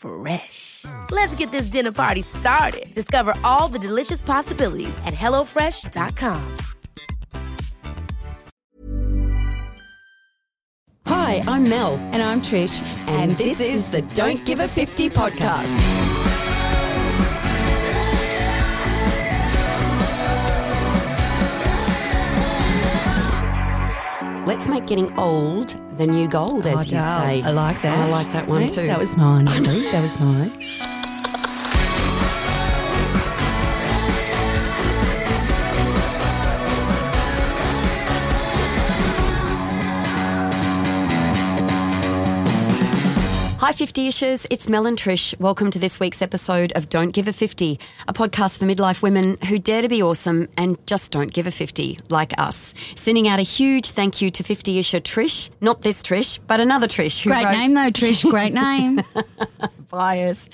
[0.00, 0.86] Fresh.
[1.10, 2.86] Let's get this dinner party started.
[2.94, 6.56] Discover all the delicious possibilities at hellofresh.com.
[11.06, 12.82] Hi, I'm Mel, And I'm Trish.
[13.08, 15.86] and, this, is the Don't Give a 50 podcast.
[24.46, 27.42] Let's make getting old the new gold, as Oh, you say.
[27.42, 27.98] I like that.
[27.98, 28.86] I like that one Hey, too.
[28.86, 29.44] That was mine.
[29.44, 30.52] That was mine.
[43.70, 44.46] Hi, 50 ishers.
[44.50, 45.38] It's Mel and Trish.
[45.38, 49.38] Welcome to this week's episode of Don't Give a 50, a podcast for midlife women
[49.46, 52.74] who dare to be awesome and just don't give a 50, like us.
[52.96, 56.88] Sending out a huge thank you to 50 isher Trish, not this Trish, but another
[56.88, 58.28] Trish who Great wrote name though, Trish.
[58.28, 59.02] Great name.
[59.90, 60.48] Bias.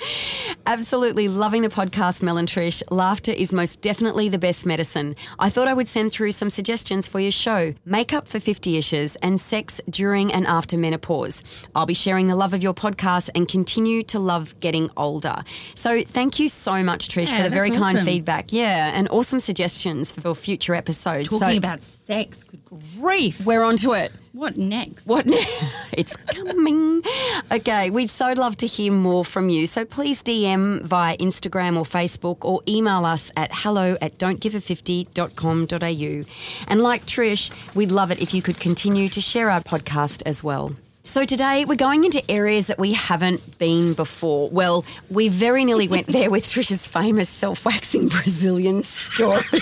[0.66, 2.82] Absolutely loving the podcast, Mel and Trish.
[2.90, 5.14] Laughter is most definitely the best medicine.
[5.38, 9.16] I thought I would send through some suggestions for your show makeup for 50 ishes
[9.22, 11.42] and sex during and after menopause.
[11.74, 15.44] I'll be sharing the love of your podcast and continue to love getting older.
[15.74, 18.06] So thank you so much, Trish, Yeah, for the very that's kind awesome.
[18.06, 18.52] feedback.
[18.52, 21.28] Yeah, and awesome suggestions for future episodes.
[21.28, 22.42] Talking so about sex.
[22.42, 22.62] Good
[22.98, 23.44] grief.
[23.46, 24.12] we're on to it.
[24.36, 25.06] What next?
[25.06, 25.24] What?
[25.24, 25.88] Next?
[25.92, 27.02] it's coming.
[27.50, 29.66] Okay, we'd so love to hear more from you.
[29.66, 36.24] So please DM via Instagram or Facebook or email us at hello at don'tgive50.com.au.
[36.68, 40.44] And like Trish, we'd love it if you could continue to share our podcast as
[40.44, 40.76] well.
[41.04, 44.50] So today we're going into areas that we haven't been before.
[44.50, 49.46] Well, we very nearly went there with Trisha's famous self-waxing Brazilian story.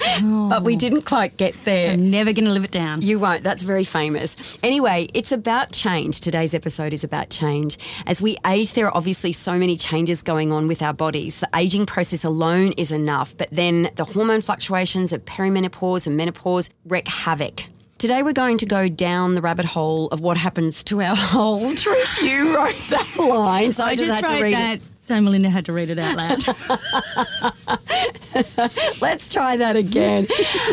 [0.22, 0.78] but we oh.
[0.78, 1.92] didn't quite get there.
[1.92, 3.02] I'm never going to live it down.
[3.02, 3.42] You won't.
[3.42, 4.58] That's very famous.
[4.62, 6.20] Anyway, it's about change.
[6.20, 7.78] Today's episode is about change.
[8.06, 11.40] As we age, there are obviously so many changes going on with our bodies.
[11.40, 16.70] The aging process alone is enough, but then the hormone fluctuations of perimenopause and menopause
[16.84, 17.64] wreak havoc.
[18.00, 21.72] Today, we're going to go down the rabbit hole of what happens to our whole.
[21.72, 24.80] Trish, you wrote that line, so I, I just, just had wrote to read that.
[25.10, 26.46] So Melinda had to read it out loud.
[29.00, 30.28] Let's try that again.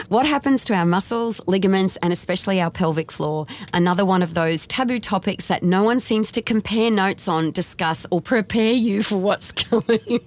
[0.09, 3.47] what happens to our muscles, ligaments, and especially our pelvic floor?
[3.73, 8.05] Another one of those taboo topics that no one seems to compare notes on, discuss,
[8.11, 10.21] or prepare you for what's coming.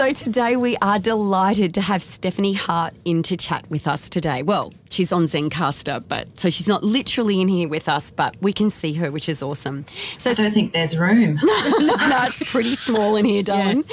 [0.00, 4.42] So today we are delighted to have Stephanie Hart in to chat with us today.
[4.42, 8.54] Well, she's on Zencastr, but so she's not literally in here with us, but we
[8.54, 9.84] can see her, which is awesome.
[10.16, 11.34] So I don't think there's room.
[11.42, 13.84] no, it's pretty small in here, darling.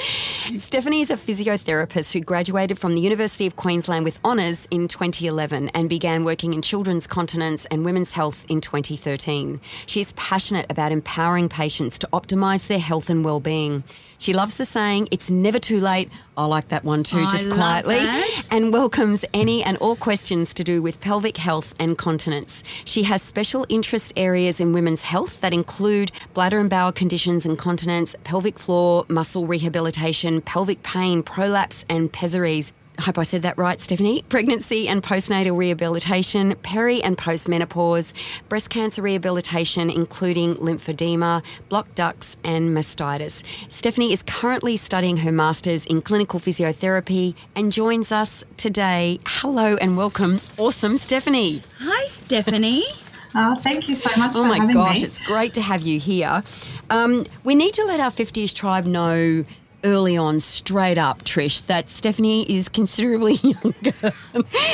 [0.56, 5.68] Stephanie is a physiotherapist who graduated from the University of Queensland with honours in 2011
[5.74, 9.60] and began working in children's continence and women's health in 2013.
[9.84, 13.84] She is passionate about empowering patients to optimise their health and well-being.
[14.18, 16.10] She loves the saying, it's never too late.
[16.36, 17.96] I like that one too, just quietly.
[17.96, 18.48] that.
[18.50, 22.62] And welcomes any and all questions to do with pelvic health and continence.
[22.84, 27.56] She has special interest areas in women's health that include bladder and bowel conditions and
[27.56, 32.72] continence, pelvic floor, muscle rehabilitation, pelvic pain, prolapse, and pessaries.
[32.98, 34.22] I hope I said that right, Stephanie.
[34.28, 38.12] Pregnancy and postnatal rehabilitation, peri and postmenopause,
[38.48, 43.44] breast cancer rehabilitation, including lymphedema, blocked ducts, and mastitis.
[43.68, 49.20] Stephanie is currently studying her master's in clinical physiotherapy and joins us today.
[49.26, 50.40] Hello and welcome.
[50.56, 51.62] Awesome, Stephanie.
[51.78, 52.84] Hi, Stephanie.
[53.34, 55.06] Oh, thank you so much Oh for my having gosh, me.
[55.06, 56.42] it's great to have you here.
[56.88, 59.44] Um, we need to let our 50ish tribe know
[59.84, 64.12] early on, straight up, Trish, that Stephanie is considerably younger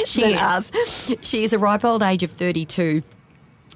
[0.05, 0.41] She than is.
[0.41, 1.11] us.
[1.23, 3.03] She is a ripe old age of 32.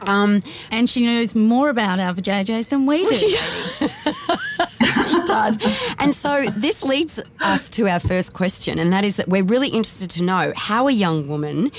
[0.03, 3.17] Um, and she knows more about our JJs than we do.
[4.93, 5.59] she does.
[5.99, 9.69] And so this leads us to our first question, and that is that we're really
[9.71, 11.73] interested to know how a young woman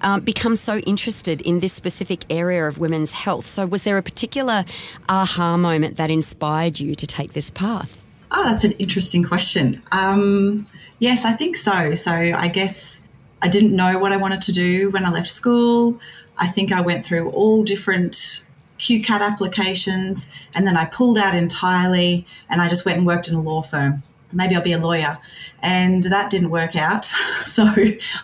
[0.00, 3.46] um, becomes so interested in this specific area of women's health.
[3.46, 4.64] So, was there a particular
[5.08, 7.98] aha moment that inspired you to take this path?
[8.30, 9.82] Oh, that's an interesting question.
[9.92, 10.64] Um,
[10.98, 11.94] yes, I think so.
[11.94, 13.00] So I guess
[13.42, 16.00] I didn't know what I wanted to do when I left school.
[16.38, 18.42] I think I went through all different
[18.78, 23.34] QTAC applications and then I pulled out entirely and I just went and worked in
[23.34, 24.02] a law firm.
[24.32, 25.18] Maybe I'll be a lawyer.
[25.62, 27.06] And that didn't work out.
[27.46, 27.72] So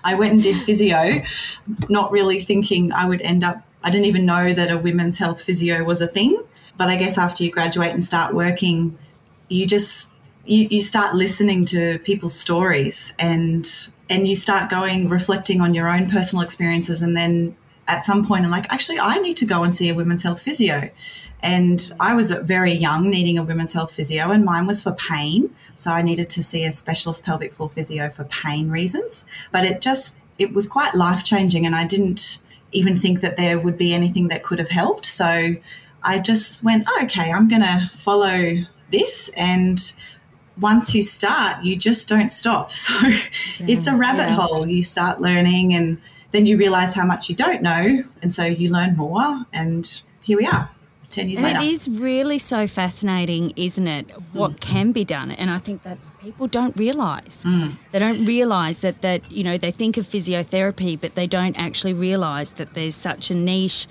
[0.04, 1.22] I went and did physio,
[1.88, 5.42] not really thinking I would end up, I didn't even know that a women's health
[5.42, 6.42] physio was a thing.
[6.76, 8.98] But I guess after you graduate and start working,
[9.48, 10.12] you just
[10.44, 13.68] you, you start listening to people's stories and
[14.10, 17.56] and you start going reflecting on your own personal experiences and then
[17.88, 20.40] at some point I'm like actually I need to go and see a women's health
[20.40, 20.90] physio.
[21.44, 25.52] And I was very young needing a women's health physio and mine was for pain.
[25.74, 29.24] So I needed to see a specialist pelvic floor physio for pain reasons.
[29.50, 32.38] But it just it was quite life changing and I didn't
[32.70, 35.06] even think that there would be anything that could have helped.
[35.06, 35.56] So
[36.02, 39.92] I just went oh, okay I'm going to follow this and
[40.60, 42.92] once you start you just don't stop so
[43.60, 44.34] it's a rabbit yeah.
[44.34, 45.98] hole you start learning and
[46.30, 50.38] then you realize how much you don't know and so you learn more and here
[50.38, 50.70] we are
[51.12, 54.10] 10 years And later it is really so fascinating, isn't it?
[54.32, 54.60] What mm.
[54.60, 57.44] can be done, and I think that's people don't realise.
[57.44, 57.74] Mm.
[57.92, 61.92] They don't realise that that you know they think of physiotherapy, but they don't actually
[61.92, 63.86] realise that there's such a niche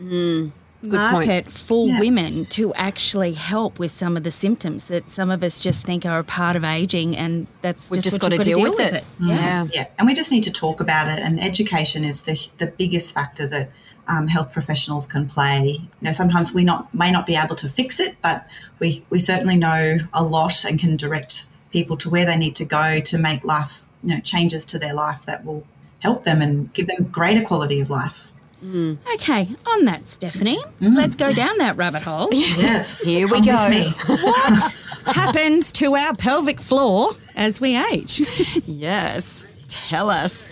[0.00, 0.52] mm,
[0.90, 1.12] point.
[1.12, 2.00] market for Yeah.
[2.00, 6.04] women to actually help with some of the symptoms that some of us just think
[6.06, 8.70] are a part of aging, and that's We've just, just got to you've deal gotta
[8.70, 9.04] with it.
[9.20, 9.34] Yeah.
[9.34, 9.66] Yeah.
[9.72, 13.14] yeah and we just need to talk about it and education is the, the biggest
[13.14, 13.70] factor that
[14.08, 17.68] um, health professionals can play you know sometimes we not may not be able to
[17.68, 18.46] fix it but
[18.78, 22.64] we we certainly know a lot and can direct people to where they need to
[22.66, 25.64] go to make life you know changes to their life that will
[26.00, 28.23] help them and give them greater quality of life
[28.64, 28.96] Mm.
[29.14, 30.96] Okay, on that, Stephanie, mm.
[30.96, 32.28] let's go down that rabbit hole.
[32.32, 33.68] yes Here we Come go.
[33.68, 34.16] with me.
[34.22, 34.72] what
[35.14, 38.22] happens to our pelvic floor as we age?
[38.64, 39.44] Yes.
[39.68, 40.48] Tell us.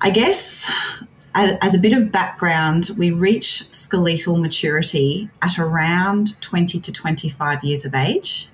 [0.00, 0.70] I guess
[1.34, 7.84] as a bit of background, we reach skeletal maturity at around 20 to 25 years
[7.84, 8.48] of age.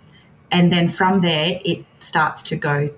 [0.51, 2.91] And then from there, it starts to go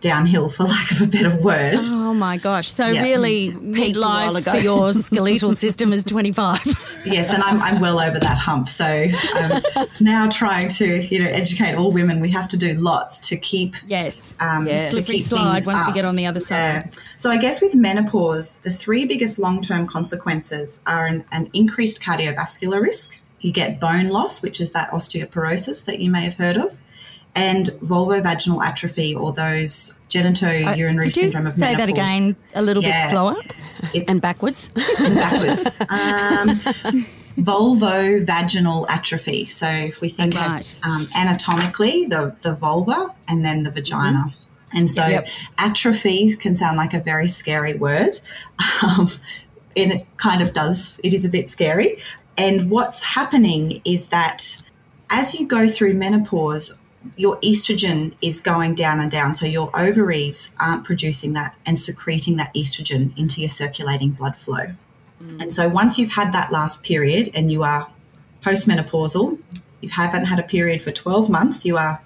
[0.00, 1.76] downhill, for lack of a better word.
[1.80, 2.68] Oh my gosh!
[2.68, 3.02] So Yeah.
[3.02, 4.50] really, Peaked a while midlife ago.
[4.52, 6.60] for your skeletal system is twenty five.
[7.04, 8.68] Yes, and I'm, I'm well over that hump.
[8.68, 9.62] So I'm
[10.00, 12.20] now trying to, you know, educate all women.
[12.20, 14.90] We have to do lots to keep yes, um, Yes.
[14.90, 16.84] to slippery keep slide things once we get on the other side.
[16.84, 17.00] Yeah.
[17.16, 22.80] So I guess with menopause, the three biggest long-term consequences are an, an increased cardiovascular
[22.82, 23.18] risk.
[23.40, 26.78] You get bone loss, which is that osteoporosis that you may have heard of,
[27.38, 31.72] and vulvovaginal atrophy, or those genitourinary you syndrome of say menopause.
[31.72, 33.02] Say that again a little Yeah.
[33.04, 33.36] bit slower?
[33.94, 34.70] It's And backwards.
[34.70, 35.66] backwards.
[35.88, 36.48] um,
[37.38, 39.44] vulvovaginal atrophy.
[39.46, 40.46] So if we think Okay.
[40.46, 44.34] of um, anatomically, the, the vulva and then the vagina.
[44.74, 45.28] And so Yep.
[45.58, 48.18] atrophy can sound like a very scary word.
[48.82, 49.08] Um,
[49.76, 51.98] and it kind of does, it is a bit scary.
[52.36, 54.56] And what's happening is that
[55.10, 56.72] as you go through menopause,
[57.16, 59.34] your estrogen is going down and down.
[59.34, 64.72] So your ovaries aren't producing that and secreting that estrogen into your circulating blood flow.
[65.22, 65.42] Mm.
[65.42, 67.88] And so once you've had that last period and you are
[68.42, 69.38] postmenopausal,
[69.80, 72.00] you haven't had a period for 12 months, you are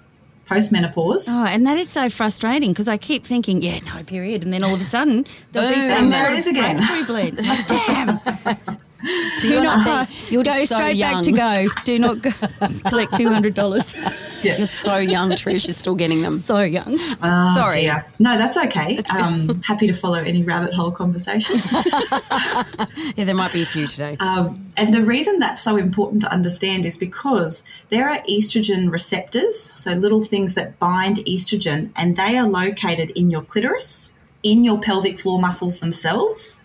[0.49, 1.25] postmenopause.
[1.27, 4.63] Oh, and that is so frustrating because I keep thinking, yeah, no period, and then
[4.63, 6.77] all of a sudden there'll be some And there it is again.
[7.87, 8.19] Damn.
[9.39, 11.13] Do you not think you're go just so straight young?
[11.15, 11.67] back to go.
[11.83, 12.29] Do not go,
[12.89, 13.93] collect two hundred dollars.
[14.43, 15.67] You're so young, Trish.
[15.67, 16.33] You're still getting them.
[16.33, 16.97] So young.
[17.21, 17.81] Oh, Sorry.
[17.81, 18.05] dear.
[18.19, 18.97] No, that's okay.
[19.17, 21.55] Um, happy to follow any rabbit hole conversation.
[23.15, 24.17] Yeah, there might be a few today.
[24.19, 29.71] Um, and the reason that's so important to understand is because there are estrogen receptors,
[29.75, 34.79] so little things that bind estrogen, and they are located in your clitoris, in your
[34.79, 36.59] pelvic floor muscles themselves,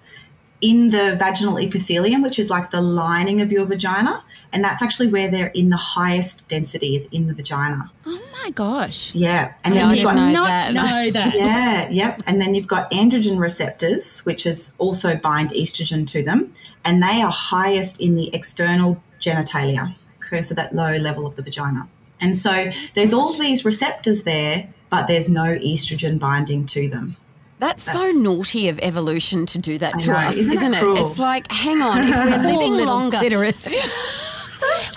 [0.60, 4.22] in the vaginal epithelium, which is like the lining of your vagina.
[4.52, 7.90] And that's actually where they're in the highest density, is in the vagina.
[8.06, 9.14] Oh my gosh.
[9.14, 9.54] Yeah.
[9.64, 10.74] And then I you've got know Not that.
[10.74, 11.34] know that.
[11.34, 12.22] yeah, yep.
[12.26, 16.52] And then you've got androgen receptors, which is also bind estrogen to them,
[16.84, 21.42] and they are highest in the external genitalia, so, so that low level of the
[21.42, 21.88] vagina.
[22.20, 27.16] And so there's all these receptors there, but there's no estrogen binding to them.
[27.58, 30.74] That's, so naughty of evolution to do that I to know, us, isn't it isn't,
[30.74, 30.98] it?
[30.98, 33.18] It's like, hang on, if we're living longer.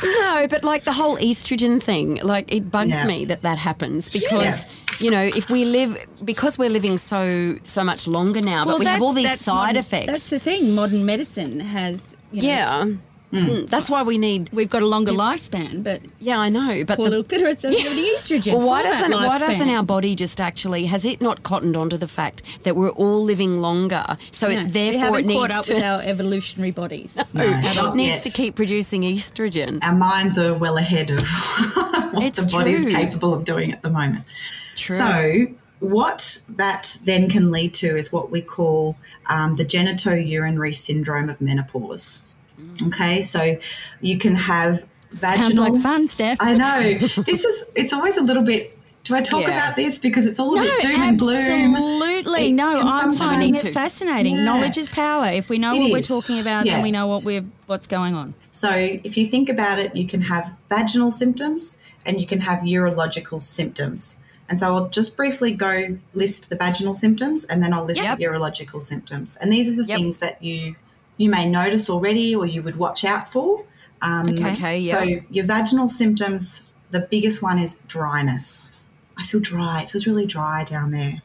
[0.03, 3.05] No, but like the whole estrogen thing, like it bugs Yeah.
[3.05, 4.65] me that that happens because
[4.99, 8.85] you know if we live because we're living so so much longer now, but we
[8.85, 10.07] have all these side modern- effects.
[10.07, 10.73] That's the thing.
[10.73, 12.15] Modern medicine has.
[12.31, 12.85] You know, yeah,
[13.31, 14.49] Mm, that's why we need.
[14.51, 17.79] We've got a longer lifespan, but Yeah, I know, but poor the, little clitoris doesn't
[17.79, 18.57] have any estrogen.
[18.57, 21.77] Well, why for that doesn't why doesn't our body just actually has it not cottoned
[21.77, 24.17] onto the fact that we're all living longer?
[24.31, 27.17] So No, it, therefore it needs caught up to with our evolutionary bodies.
[27.33, 28.23] No, it needs yet.
[28.23, 29.79] to keep producing estrogen.
[29.81, 31.19] Our minds are well ahead of
[32.11, 34.25] what It's the body is capable of doing at the moment.
[34.75, 34.97] True.
[34.97, 35.47] So,
[35.79, 38.97] what that then can lead to is what we call
[39.27, 42.21] um, the genitourinary syndrome of menopause.
[42.87, 43.57] Okay, so
[44.01, 45.43] you can have vaginal.
[45.43, 46.37] Sounds like fun, Steph.
[46.39, 46.97] I know.
[47.25, 48.77] This is, it's always a little bit.
[49.03, 49.47] Do I talk Yeah.
[49.49, 49.97] about this?
[49.97, 51.75] Because it's all a no, bit doom and gloom.
[51.75, 52.47] absolutely.
[52.49, 54.35] It No, I'm sometimes- finding it fascinating.
[54.35, 54.43] Yeah.
[54.43, 55.25] Knowledge is power.
[55.25, 56.73] If we know It what we're talking about, Yeah.
[56.75, 58.35] then we know what we're what's going on.
[58.51, 58.69] So,
[59.03, 63.41] if you think about it, you can have vaginal symptoms and you can have urological
[63.41, 64.17] symptoms.
[64.49, 68.19] And so, I'll just briefly go list the vaginal symptoms and then I'll list Yep.
[68.19, 69.35] the urological symptoms.
[69.41, 69.97] And these are the Yep.
[69.97, 70.75] things that you
[71.21, 73.63] you may notice already or you would watch out for.
[74.01, 74.51] Um, Okay.
[74.51, 74.99] Okay, So,
[75.29, 78.71] your vaginal symptoms, the biggest one is dryness.
[79.17, 79.81] I feel dry.
[79.81, 81.21] It feels really dry down there.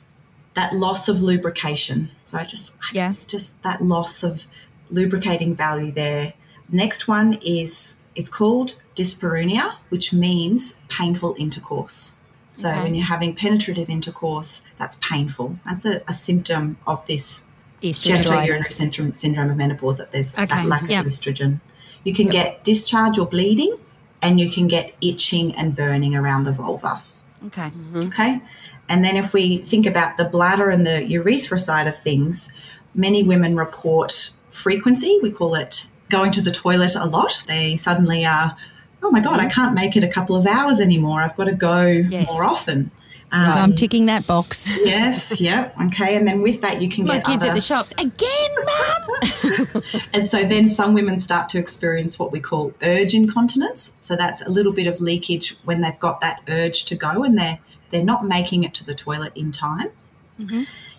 [0.54, 2.10] That loss of lubrication.
[2.22, 3.08] So, I just, Yeah.
[3.08, 4.44] it's just that loss of
[4.90, 6.34] lubricating value there.
[6.70, 12.12] Next one is it's called dyspareunia, which means painful intercourse.
[12.52, 12.82] So Okay.
[12.82, 15.58] when you're having penetrative intercourse, that's painful.
[15.66, 17.42] That's a, a symptom of this
[17.90, 18.16] Estrogen.
[18.18, 18.74] genitourinary dryness.
[18.76, 21.00] syndrome, syndrome of menopause that there's Okay, that lack yeah.
[21.00, 21.60] of estrogen.
[22.04, 23.76] You can get discharge or bleeding,
[24.22, 27.02] and you can get itching and burning around the vulva.
[27.46, 27.62] Okay.
[27.62, 28.00] Mm-hmm.
[28.08, 28.40] Okay.
[28.88, 32.52] And then if we think about the bladder and the urethra side of things,
[32.94, 35.18] many women report frequency.
[35.22, 37.44] We call it going to the toilet a lot.
[37.46, 38.56] They suddenly are,
[39.02, 39.50] oh my God, I mm-hmm.
[39.50, 41.20] can't make it a couple of hours anymore.
[41.20, 42.28] I've got to go Yes.
[42.28, 42.90] more often.
[43.32, 44.70] I'm Um, ticking that box.
[44.84, 46.16] yes, yep, okay.
[46.16, 49.82] And then with that, you can My get kids other, at the shops again, mum.
[50.14, 53.94] and so then some women start to experience what we call urge incontinence.
[54.00, 57.36] So that's a little bit of leakage when they've got that urge to go and
[57.36, 57.58] they're
[57.90, 59.90] they're not making it to the toilet in time.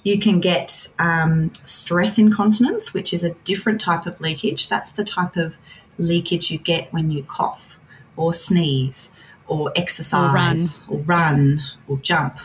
[0.03, 4.69] You can get um, stress incontinence, which is a different type of leakage.
[4.69, 5.57] That's the type of
[5.97, 7.77] leakage you get when you cough
[8.15, 9.11] or sneeze
[9.47, 12.37] or exercise or run or, jump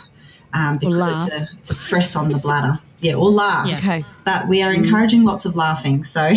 [0.52, 2.78] um, because it's a it's a stress on the bladder.
[3.00, 3.68] Yeah, or laugh.
[3.68, 3.78] Yeah.
[3.78, 4.04] Okay.
[4.24, 6.04] But we are encouraging lots of laughing.
[6.04, 6.30] So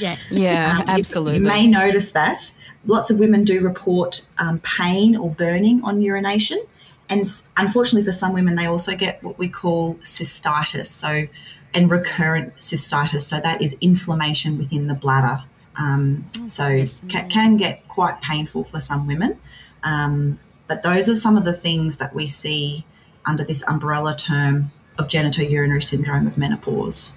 [0.00, 0.32] Yes.
[0.40, 1.40] Yeah, um, absolutely.
[1.40, 2.52] You, may notice that.
[2.86, 6.62] Lots of women do report um, pain or burning on urination.
[7.08, 7.24] And
[7.56, 10.86] unfortunately, for some women, they also get what we call cystitis.
[10.86, 11.26] So,
[11.74, 13.22] and recurrent cystitis.
[13.22, 15.42] So, that is inflammation within the bladder.
[15.76, 19.38] Um, so, ca- can get quite painful for some women.
[19.82, 22.84] Um, but those are some of the things that we see
[23.26, 27.12] under this umbrella term of genitourinary syndrome of menopause.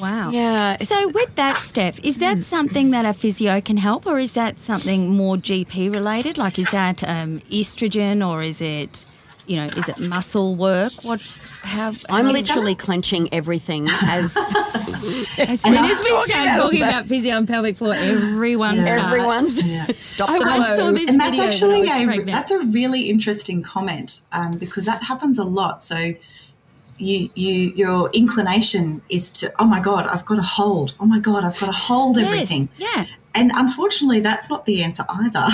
[0.00, 0.30] Wow.
[0.30, 0.76] Yeah.
[0.78, 4.60] So with that, Steph, is that something that a physio can help, or is that
[4.60, 6.38] something more GP related?
[6.38, 9.04] Like, is that um, estrogen, or is it,
[9.46, 10.92] you know, is it muscle work?
[11.02, 11.20] What?
[11.66, 11.88] How?
[12.08, 14.72] I'm how- literally clenching everything as As
[15.60, 19.02] soon as we start talking about physio and pelvic floor, everyone starts.
[19.02, 19.86] everyone's Yeah.
[19.96, 22.50] stop I the once saw this and that's video when I actually was a, that's
[22.52, 25.82] a really interesting comment um, because that happens a lot.
[25.84, 26.14] So
[26.98, 31.18] you you your inclination is to oh my god I've got to hold oh my
[31.18, 33.04] god I've got to hold Yes, everything Yeah.
[33.34, 35.44] and unfortunately that's not the answer either.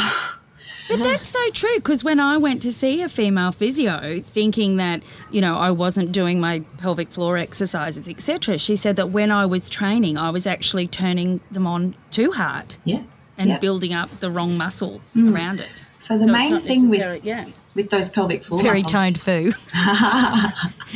[0.88, 5.02] But that's so true because when I went to see a female physio, thinking that
[5.30, 9.46] you know I wasn't doing my pelvic floor exercises, etc., she said that when I
[9.46, 13.02] was training, I was actually turning them on too hard Yeah.
[13.38, 13.58] and yeah.
[13.58, 15.32] building up the wrong muscles mm.
[15.32, 15.84] around it.
[15.98, 17.44] So the So main thing with yeah.
[17.74, 19.52] with those pelvic floor very muscles, toned foo.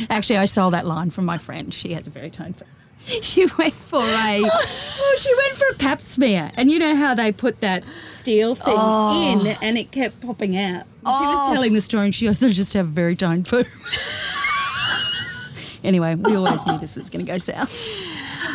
[0.09, 1.73] Actually, I stole that line from my friend.
[1.73, 2.65] She has a very toned foo.
[3.21, 7.13] She went for a well, she went for a pap smear, and you know how
[7.13, 7.83] they put that
[8.17, 9.57] steel thing in, oh.
[9.61, 10.83] and it kept popping out.
[10.83, 11.53] She was oh.
[11.53, 13.63] telling the story, and she goes, "I just have a very toned foo."
[15.83, 17.71] anyway, we always knew this was going to go south.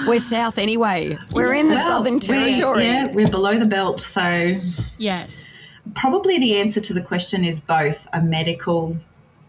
[0.06, 1.16] We're south anyway.
[1.32, 2.84] We're in the Well, southern we're- territory.
[2.84, 4.00] yeah, we're below the belt.
[4.00, 4.60] So
[4.98, 5.52] Yes.
[5.94, 8.96] probably the answer to the question is both a medical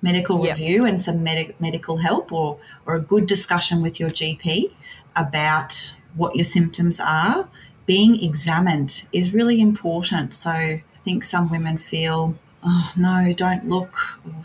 [0.04, 0.58] medical Yep.
[0.58, 4.70] review and some medic medical help or or a good discussion with your GP
[5.16, 7.48] about what your symptoms are
[7.86, 12.34] being examined is really important so i think some women feel
[12.64, 13.96] oh no don't look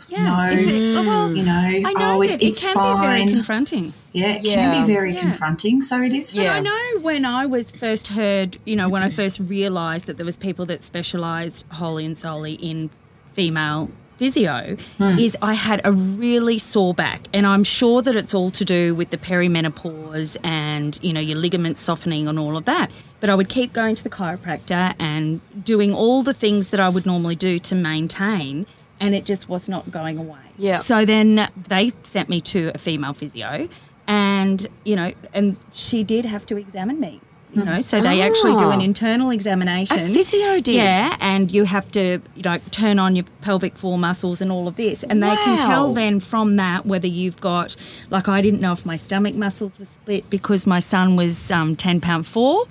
[0.09, 0.23] Yeah.
[0.29, 1.51] no It's a- oh, well, you know
[1.89, 3.93] I know oh it, it it's can fine be very confronting.
[4.13, 4.55] yeah it Yeah.
[4.55, 5.21] can be very Yeah.
[5.21, 6.55] confronting so it is Yeah.
[6.55, 10.25] I know when I was first heard, you know, when I first realised that there
[10.25, 12.89] was people that specialised wholly and solely in
[13.33, 13.89] female
[14.19, 15.17] physio, hmm.
[15.17, 18.93] is I had a really sore back, and I'm sure that it's all to do
[18.93, 22.91] with the perimenopause and you know your ligaments softening and all of that.
[23.21, 26.89] But I would keep going to the chiropractor and doing all the things that I
[26.89, 28.67] would normally do to maintain,
[28.99, 30.45] and it just was not going away.
[30.57, 30.77] Yeah.
[30.79, 33.69] So then they sent me to a female physio,
[34.05, 37.21] and you know, and she did have to examine me.
[37.51, 38.83] You know, so they actually do an Ah.
[38.83, 39.97] internal examination.
[39.97, 40.75] A physio did?
[40.75, 44.67] Yeah, and you have to, you know, turn on your pelvic floor muscles and all
[44.67, 47.75] of this, and they can tell then from that whether you've got,
[48.11, 51.75] like, I didn't know if my stomach muscles were split because my son was um,
[51.75, 52.65] ten pound four,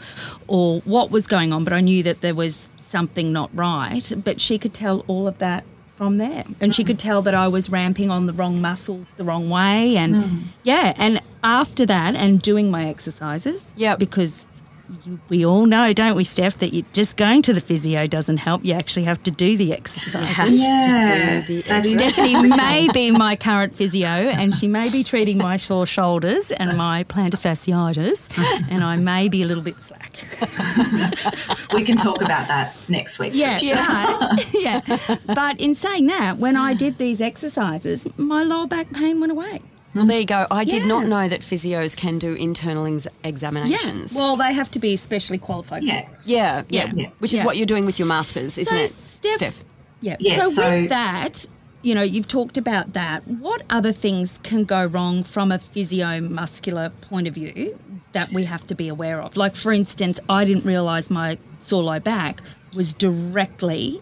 [0.47, 4.12] or what was going on, but I knew that there was something not right.
[4.25, 6.44] But she could tell all of that from there.
[6.61, 9.97] And she could tell that I was ramping on the wrong muscles the wrong way.
[9.97, 14.47] And yeah, and after that, and doing my exercises, yeah because
[15.28, 18.64] we all know, don't we, Steph, that you, just going to the physio doesn't help.
[18.64, 20.14] You actually have to do the exercises.
[20.37, 24.66] Has to Yeah, do the that is- Stephanie may be my current physio, and she
[24.66, 28.28] may be treating my sore shoulders and my plantar fasciitis,
[28.71, 30.12] and I may be a little bit slack.
[31.75, 34.16] we can talk about that next week Yeah, Yeah.
[34.18, 34.80] But, yeah.
[35.26, 39.61] But in saying that, when I did these exercises, my lower back pain went away.
[39.95, 40.47] Well, there you go.
[40.50, 44.12] I did not know that physios can do internal ex- examinations.
[44.14, 45.83] Well, they have to be specially qualified.
[45.83, 47.09] yeah yeah, yeah, Yeah.
[47.18, 47.45] Which is Yeah.
[47.47, 49.64] what you're doing with your masters, isn't So, it, Steph-
[50.00, 50.16] Yeah.
[50.21, 51.47] Yeah, so, so- with that,
[51.83, 53.26] you know, you've talked about that.
[53.26, 57.78] What other things can go wrong from a physiomuscular point of view
[58.12, 59.37] that we have to be aware of?
[59.37, 62.42] Like, for instance, I didn't realise my sore low back
[62.75, 64.00] was directly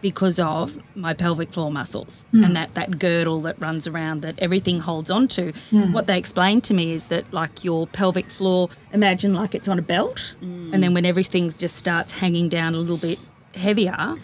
[0.00, 2.44] because of my pelvic floor muscles hmm.
[2.44, 5.52] and that, that girdle that runs around that everything holds onto.
[5.70, 5.92] Hmm.
[5.92, 9.78] What they explained to me is that like your pelvic floor, imagine like it's on
[9.78, 10.72] a belt hmm.
[10.72, 13.18] and then when everything just starts hanging down a little bit
[13.54, 14.16] heavier,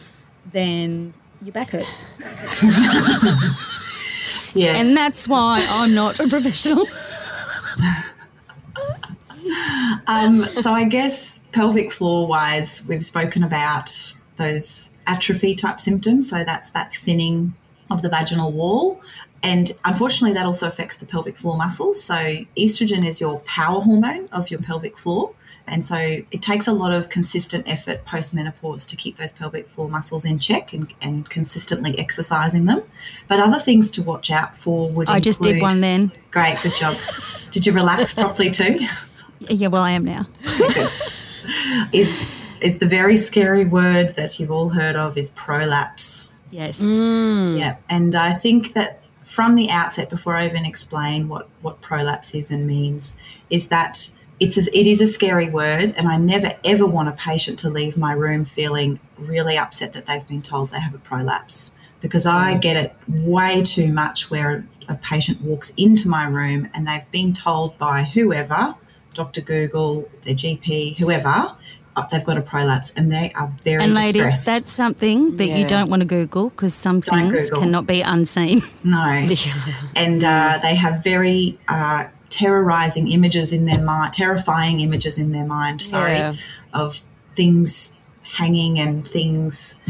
[0.50, 2.06] then your back hurts.
[4.54, 6.86] yes And that's why I'm not a professional.
[10.06, 13.90] Um, so I guess pelvic floor wise, we've spoken about
[14.36, 16.28] those atrophy type symptoms.
[16.28, 17.54] So that's that thinning
[17.90, 19.00] of the vaginal wall.
[19.42, 22.02] And unfortunately, that also affects the pelvic floor muscles.
[22.02, 22.14] So
[22.56, 25.32] estrogen is your power hormone of your pelvic floor.
[25.66, 29.68] And so it takes a lot of consistent effort post menopause to keep those pelvic
[29.68, 32.82] floor muscles in check and, and consistently exercising them.
[33.28, 36.12] But other things to watch out for would I just did one then.
[36.30, 36.96] Great, good job.
[37.50, 38.80] Did you relax properly too?
[39.50, 40.26] Yeah, well, I am now.
[41.92, 42.26] is
[42.60, 46.28] is the very scary word that you've all heard of is prolapse.
[46.50, 46.80] Yes.
[46.80, 47.58] Mm.
[47.58, 52.34] Yeah, and I think that from the outset, before I even explain what what prolapse
[52.34, 53.16] is and means,
[53.50, 54.08] is that
[54.40, 57.70] it's a, it is a scary word, and I never ever want a patient to
[57.70, 61.70] leave my room feeling really upset that they've been told they have a prolapse
[62.04, 62.60] because I mm.
[62.60, 67.32] get it way too much where a patient walks into my room and they've been
[67.32, 68.74] told by whoever,
[69.14, 69.40] Dr.
[69.40, 71.56] Google, their GP, whoever,
[72.10, 74.46] they've got a prolapse and they are very And ladies, distressed.
[74.46, 75.56] that's something that Yeah.
[75.58, 77.62] you don't want to Google because some Don't things Google.
[77.62, 78.62] cannot be unseen.
[78.84, 79.26] no.
[79.94, 85.46] and uh, they have very uh, terrorizing images in their mind, terrifying images in their
[85.46, 85.80] mind.
[85.80, 86.34] Sorry, Yeah.
[86.72, 87.00] of
[87.36, 89.80] things hanging and things,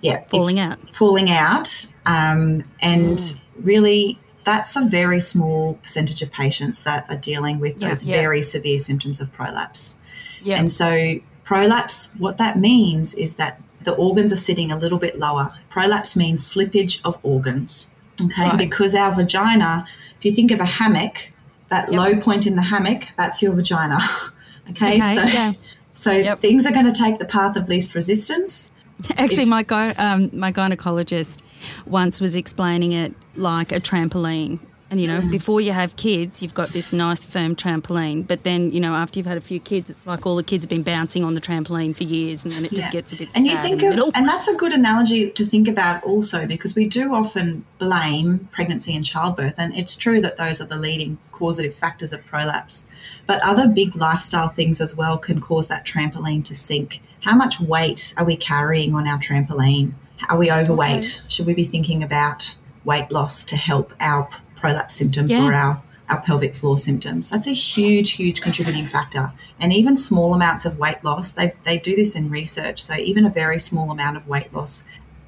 [0.00, 0.78] yeah, Falling out.
[0.94, 3.20] falling out, um, and
[3.62, 4.18] really.
[4.42, 8.16] That's a very small percentage of patients that are dealing with those Yeah.
[8.22, 9.96] very severe symptoms of prolapse.
[10.42, 10.56] Yeah.
[10.56, 11.16] And so,
[11.50, 15.52] prolapse, what that means is that the organs are sitting a little bit lower.
[15.68, 17.88] Prolapse means slippage of organs.
[18.22, 18.56] Okay, Right.
[18.58, 19.84] because our vagina,
[20.16, 21.32] if you think of a hammock,
[21.68, 23.98] that low point in the hammock, that's your vagina.
[24.70, 25.52] okay, Okay, so yeah.
[25.92, 26.38] so Yep.
[26.38, 28.70] things are going to take the path of least resistance.
[29.16, 31.40] Actually, It's- my um, my gynecologist
[31.84, 34.60] once was explaining it like a trampoline.
[34.90, 35.30] And you know, Mm.
[35.30, 38.26] before you have kids, you've got this nice firm trampoline.
[38.26, 40.64] But then, you know, after you've had a few kids, it's like all the kids
[40.64, 42.90] have been bouncing on the trampoline for years, and then it just Yeah.
[42.90, 46.02] gets a bit and you think of and that's a good analogy to think about
[46.02, 50.66] also because we do often blame pregnancy and childbirth and it's true that those are
[50.66, 52.84] the leading causative factors of prolapse
[53.26, 57.60] but other big lifestyle things as well can cause that trampoline to sink how much
[57.60, 59.92] weight are we carrying on our trampoline
[60.28, 64.28] are we overweight should we be thinking about weight loss to help our
[64.60, 65.46] prolapse symptoms Yeah.
[65.46, 67.30] or our our pelvic floor symptoms.
[67.30, 69.30] That's a huge, huge contributing factor.
[69.60, 72.80] And even small amounts of weight loss, they they do this in research.
[72.82, 74.84] So even a very small amount of weight loss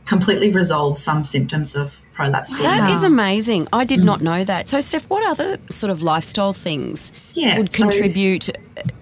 [0.07, 2.53] completely resolves some symptoms of prolapse.
[2.53, 2.93] being That made.
[2.95, 3.69] is amazing.
[3.73, 4.69] I did not know that.
[4.69, 8.51] So, Steph, what other sort of lifestyle things Yeah, would so- contribute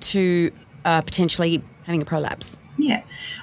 [0.01, 0.51] to
[0.85, 2.59] uh, potentially having a prolapse?
[2.83, 3.03] Yeah.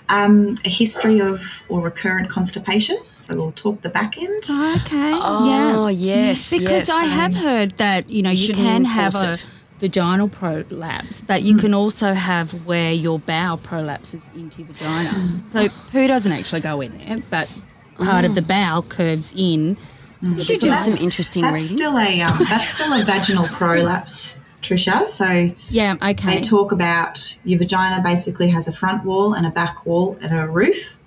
[0.10, 2.98] Um, a history of or recurrent constipation.
[3.18, 4.44] So we'll talk the back end.
[4.50, 5.12] okay.
[5.14, 6.28] Oh, yeah.
[6.28, 6.50] yes.
[6.50, 6.90] Because yes.
[6.90, 9.46] I have heard that, you know, you Shouldn't can have a it.
[9.80, 15.42] vaginal prolapse, but you can also have where your bowel prolapses into your vagina.
[15.50, 17.52] So poo doesn't actually go in there, but
[17.98, 19.78] part of the bowel curves in.
[20.22, 21.78] You should So do some interesting That's reading.
[21.78, 25.08] still a um, that's still a vaginal prolapse, Trisha.
[25.08, 26.36] So Yeah, okay.
[26.36, 30.34] They talk about your vagina basically has a front wall and a back wall and
[30.38, 30.98] a roof.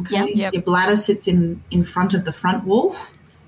[0.00, 0.26] Okay.
[0.26, 0.28] Yep.
[0.34, 0.52] Yep.
[0.54, 2.96] Your bladder sits in, in front of the front wall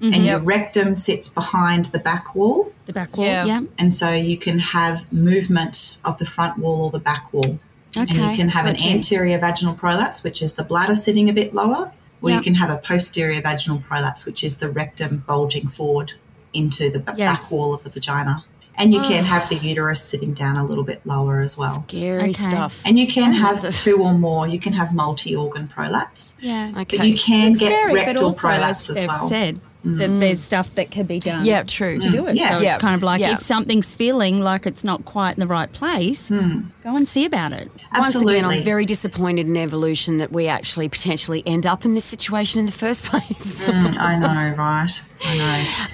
[0.00, 0.24] and mm-hmm.
[0.24, 2.72] your rectum sits behind the back wall.
[2.86, 3.44] the back wall, Yeah.
[3.44, 3.62] yeah.
[3.78, 7.58] And so you can have movement of the front wall or the back wall.
[7.96, 8.86] And you can have gotcha.
[8.86, 11.90] an anterior vaginal prolapse, which is the bladder sitting a bit lower,
[12.22, 12.36] or Yeah.
[12.36, 16.12] you can have a posterior vaginal prolapse, which is the rectum bulging forward
[16.52, 17.34] into the b- Yeah.
[17.34, 18.44] back wall of the vagina.
[18.78, 21.82] And you can have the uterus sitting down a little bit lower as well.
[21.88, 22.32] Scary Okay.
[22.32, 22.80] stuff.
[22.86, 24.46] And you can have two or more.
[24.46, 26.70] You can have multi-organ prolapse, Yeah.
[26.76, 26.96] Okay.
[26.96, 29.28] but you can It's get scary, but rectal also, prolapse as as Steph well.
[29.28, 31.44] said, that there's stuff that can be done.
[31.44, 31.98] yeah, true.
[31.98, 32.36] To do it.
[32.36, 32.58] Yeah.
[32.58, 32.68] So Yeah.
[32.74, 33.34] it's kind of like Yeah.
[33.34, 37.52] if something's feeling like it's not quite in the right place, go and see about
[37.52, 37.70] it.
[37.92, 38.34] Absolutely.
[38.34, 42.04] Once again, I'm very disappointed in evolution that we actually potentially end up in this
[42.04, 43.60] situation in the first place.
[43.60, 45.02] Mm, I know, right?
[45.24, 45.38] I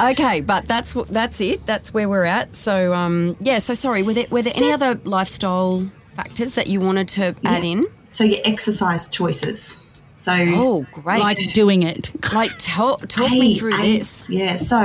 [0.00, 0.10] know.
[0.12, 1.66] okay, but that's what that's it.
[1.66, 2.54] That's where we're at.
[2.54, 3.58] So, um, yeah.
[3.58, 4.02] So, sorry.
[4.02, 7.86] Were there were there any other lifestyle factors that you wanted to add in?
[8.08, 9.78] So your exercise choices.
[10.16, 11.20] So Oh, great!
[11.20, 12.12] Like doing it.
[12.32, 14.24] Like, talk, talk me through I- this.
[14.28, 14.84] Yeah, so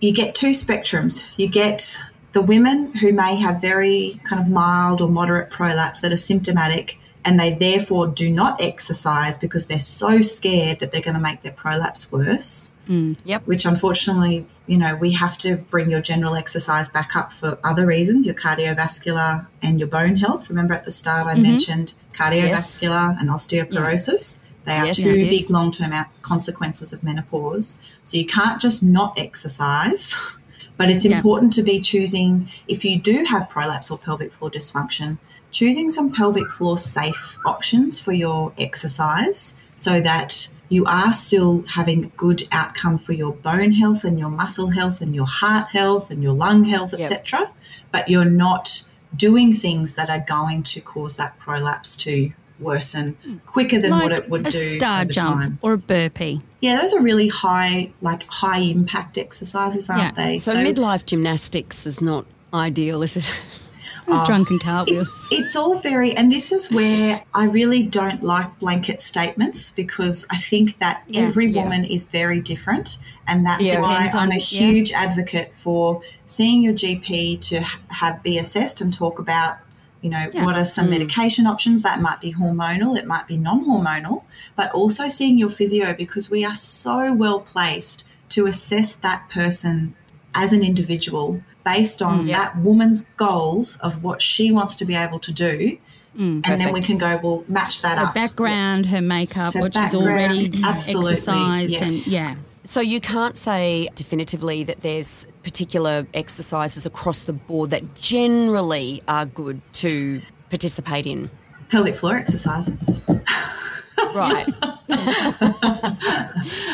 [0.00, 1.24] you get two spectrums.
[1.36, 1.98] You get
[2.32, 6.98] the women who may have very kind of mild or moderate prolapse that are symptomatic
[7.24, 11.42] and they therefore do not exercise because they're so scared that they're going to make
[11.42, 12.70] their prolapse worse.
[12.88, 13.16] Mm.
[13.24, 13.46] Yep.
[13.46, 17.86] Which unfortunately, you know, we have to bring your general exercise back up for other
[17.86, 20.48] reasons, your cardiovascular and your bone health.
[20.48, 21.42] Remember at the start I mm-hmm.
[21.42, 24.38] mentioned cardiovascular and osteoporosis.
[24.64, 27.78] They are Yes, two big long term consequences of menopause.
[28.02, 30.14] So you can't just not exercise,
[30.78, 31.16] but it's Yeah.
[31.16, 35.18] important to be choosing, if you do have prolapse or pelvic floor dysfunction,
[35.50, 42.10] choosing some pelvic floor safe options for your exercise so that you are still having
[42.16, 46.22] good outcome for your bone health and your muscle health and your heart health and
[46.22, 47.00] your lung health, Yep.
[47.00, 47.50] etc.
[47.92, 48.82] But you're not
[49.16, 54.28] doing things that are going to cause that prolapse to worsen quicker than what it
[54.30, 55.58] would a do star over jump time.
[55.60, 56.40] or a burpee.
[56.60, 60.10] Yeah, those are really high, like high impact exercises, aren't Yeah.
[60.12, 60.38] they?
[60.38, 63.28] So, midlife gymnastics is not ideal, is it?
[64.06, 64.24] Oh.
[64.26, 65.08] Drunken cartwheels.
[65.30, 70.36] It's all very, and this is where I really don't like blanket statements because I
[70.36, 71.62] think that Yeah, every yeah.
[71.62, 72.98] woman is very different.
[73.26, 73.80] And that's Yeah.
[73.80, 74.40] why I'm on- a yeah.
[74.40, 79.56] huge advocate for seeing your GP to have be assessed and talk about,
[80.02, 80.44] you know, Yeah.
[80.44, 80.92] what are some hmm.
[80.92, 84.22] medication options that might be hormonal, it might be non hormonal,
[84.54, 89.94] but also seeing your physio because we are so well placed to assess that person
[90.34, 92.38] as an individual based on Yeah.
[92.38, 95.78] that woman's goals of what she wants to be able to do.
[96.16, 98.08] Mm, and then we can go, well, match that Her up.
[98.10, 101.84] Her background, her makeup, Her what she's already absolutely, exercised, yeah.
[101.84, 102.34] and yeah.
[102.62, 109.26] So you can't say definitively that there's particular exercises across the board that generally are
[109.26, 111.30] good to participate in.
[111.68, 113.02] Pelvic floor exercises.
[114.14, 114.46] Right.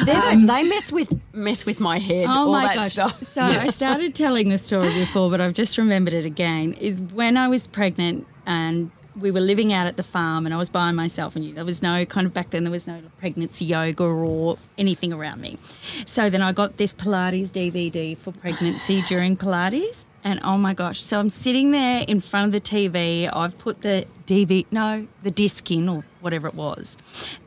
[0.05, 2.27] They're those- um, they mess with mess with my head.
[2.27, 2.93] Oh all my that gosh!
[2.93, 3.23] stuff.
[3.23, 6.73] So I started telling the story before, but I've just remembered it again.
[6.75, 10.57] Is when I was pregnant and we were living out at the farm and I
[10.59, 13.65] was by myself and there was no kind of back then there was no pregnancy
[13.65, 15.59] yoga or anything around me.
[16.07, 21.01] So then I got this Pilates DVD for pregnancy during Pilates and oh my gosh,
[21.01, 23.29] so I'm sitting there in front of the TV.
[23.35, 26.97] I've put the DV no, the disc in or whatever it was.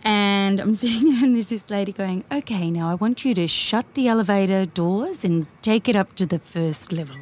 [0.03, 3.47] And I'm sitting there and there's this lady going, "Okay, now I want you to
[3.47, 7.15] shut the elevator doors and take it up to the first level."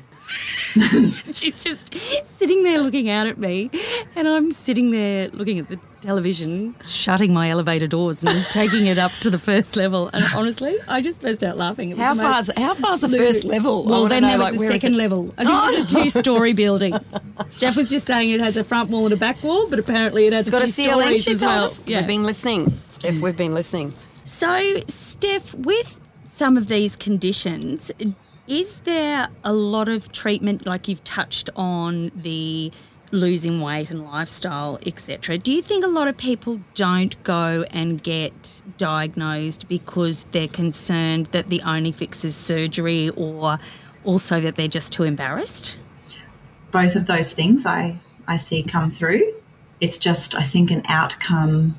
[1.33, 1.93] She's just
[2.25, 3.69] sitting there looking out at me,
[4.15, 8.97] and I'm sitting there looking at the television, shutting my elevator doors and taking it
[8.97, 10.09] up to the first level.
[10.13, 11.91] And honestly, I just burst out laughing.
[11.91, 13.85] It was How the far how far's the first level?
[13.85, 15.33] Well, then know, there was like, a second level.
[15.37, 16.03] I think it was a oh!
[16.03, 16.95] two-story building.
[17.49, 20.27] Steph was just saying it has a front wall and a back wall, but apparently
[20.27, 21.01] it has It's got a few ceiling.
[21.05, 21.63] stories She as told well.
[21.65, 21.79] us.
[21.85, 22.73] We've been listening.
[23.03, 23.93] If we've been listening.
[24.25, 27.91] So, Steph, with some of these conditions,
[28.47, 32.71] is there a lot of treatment, like you've touched on the
[33.11, 35.37] losing weight and lifestyle, etc.?
[35.37, 41.27] Do you think a lot of people don't go and get diagnosed because they're concerned
[41.27, 43.59] that the only fix is surgery or
[44.03, 45.77] also that they're just too embarrassed?
[46.71, 49.33] both of those things I, I see come through.
[49.79, 51.77] It's just, I think, an outcome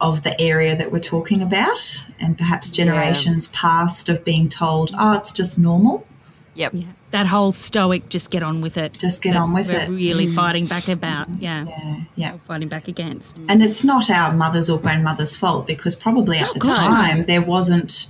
[0.00, 1.78] of the area that we're talking about,
[2.20, 6.06] and perhaps generations past of being told, oh, it's just normal.
[6.54, 6.74] Yep.
[7.14, 8.98] That whole stoic, just get on with it.
[8.98, 9.88] Just get on with we're it.
[9.88, 9.96] Mm.
[9.96, 12.36] really fighting back about, yeah, Yeah, yeah.
[12.38, 13.38] fighting back against.
[13.48, 16.76] And it's not our mothers or grandmothers' fault because probably at the God.
[16.76, 18.08] time there wasn't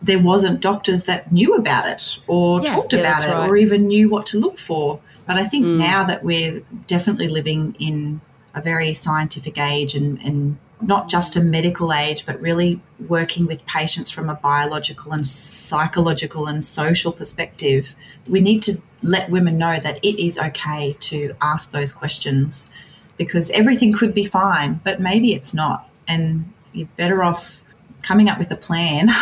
[0.00, 3.48] there wasn't doctors that knew about it or Yeah, talked yeah, about it right.
[3.48, 5.00] or even knew what to look for.
[5.26, 8.20] But I think now that we're definitely living in
[8.54, 10.56] a very scientific age and, and
[10.86, 16.46] not just a medical age, but really working with patients from a biological and psychological
[16.46, 17.94] and social perspective,
[18.28, 22.70] we need to let women know that it is okay to ask those questions
[23.16, 25.88] because everything could be fine, but maybe it's not.
[26.06, 27.62] And you're better off
[28.02, 29.08] coming up with a plan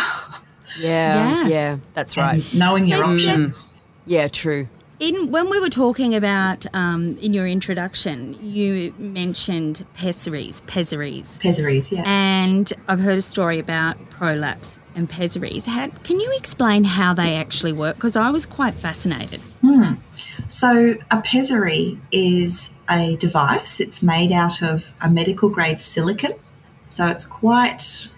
[0.79, 1.43] Yeah.
[1.43, 1.47] Yeah.
[1.47, 1.77] Yeah.
[1.93, 2.43] That's right.
[2.53, 3.73] knowing your So, Steph- options.
[4.05, 4.27] Yeah.
[4.27, 4.67] True.
[4.97, 11.91] In when we were talking about um, in your introduction, you mentioned pessaries, pessaries, Pessaries,
[11.91, 12.03] yeah.
[12.05, 15.65] and I've heard a story about prolapse and pessaries.
[15.65, 17.97] How, can you explain how they actually work?
[17.97, 19.41] Because I was quite fascinated.
[20.47, 23.81] So, a pessary is a device.
[23.81, 26.33] It's made out of a medical grade silicon.
[26.85, 28.09] So, it's quite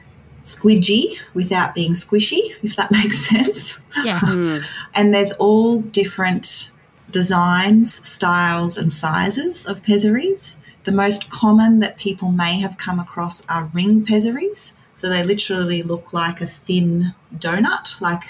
[0.47, 3.79] squidgy without being squishy, if that makes sense.
[4.03, 4.19] Yeah,
[4.93, 6.71] And there's all different
[7.11, 10.57] designs, styles, and sizes of pessaries.
[10.83, 14.73] The most common that people may have come across are ring pessaries.
[14.95, 18.23] So they literally look like a thin donut, like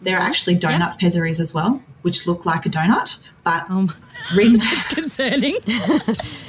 [0.00, 3.18] there are actually donut pessaries as well, which look like a donut.
[3.44, 3.92] But um,
[4.34, 5.56] ring, it's concerning.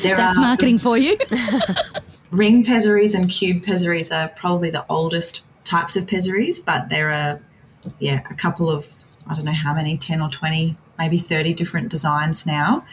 [0.03, 1.17] That's are marketing for you.
[2.31, 7.41] Ring pessaries and cube pessaries are probably the oldest types of pessaries, but there are,
[7.99, 8.91] yeah, a couple of,
[9.27, 12.85] I don't know how many, 10 or 20, maybe 30 different designs now.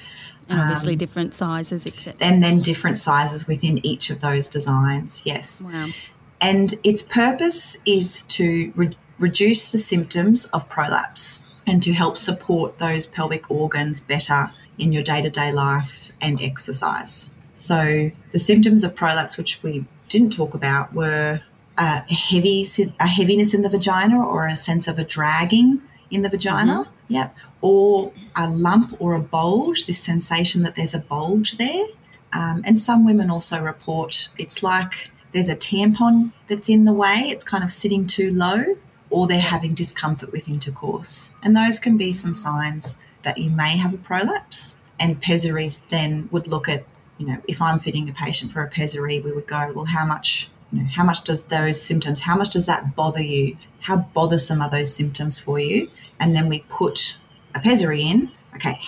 [0.48, 2.14] and obviously um, different sizes, etc.
[2.20, 5.22] and then different sizes within each of those designs.
[5.24, 5.62] Yes.
[5.62, 5.88] Wow.
[6.40, 12.78] And its purpose is to re- reduce the symptoms of prolapse and to help support
[12.78, 17.30] those pelvic organs better in your day to day life and exercise.
[17.56, 21.40] So, the symptoms of prolapse, which we didn't talk about, were
[21.78, 22.64] a heavy,
[23.00, 26.90] a heaviness in the vagina or a sense of a dragging in the vagina.
[27.08, 27.36] Yep.
[27.60, 31.86] Or a lump or a bulge, this sensation that there's a bulge there.
[32.32, 37.28] Um, and some women also report it's like there's a tampon that's in the way,
[37.28, 38.76] it's kind of sitting too low,
[39.10, 41.32] or they're having discomfort with intercourse.
[41.42, 44.76] And those can be some signs that you may have a prolapse.
[44.98, 46.84] And pessaries then would look at,
[47.18, 50.04] you know, if I'm fitting a patient for a pessary, we would go, well, how
[50.04, 53.56] much, you know, how much does those symptoms, how much does that bother you?
[53.80, 55.90] How bothersome are those symptoms for you?
[56.20, 57.16] And then we put
[57.54, 58.30] a pessary in.
[58.54, 58.78] Okay,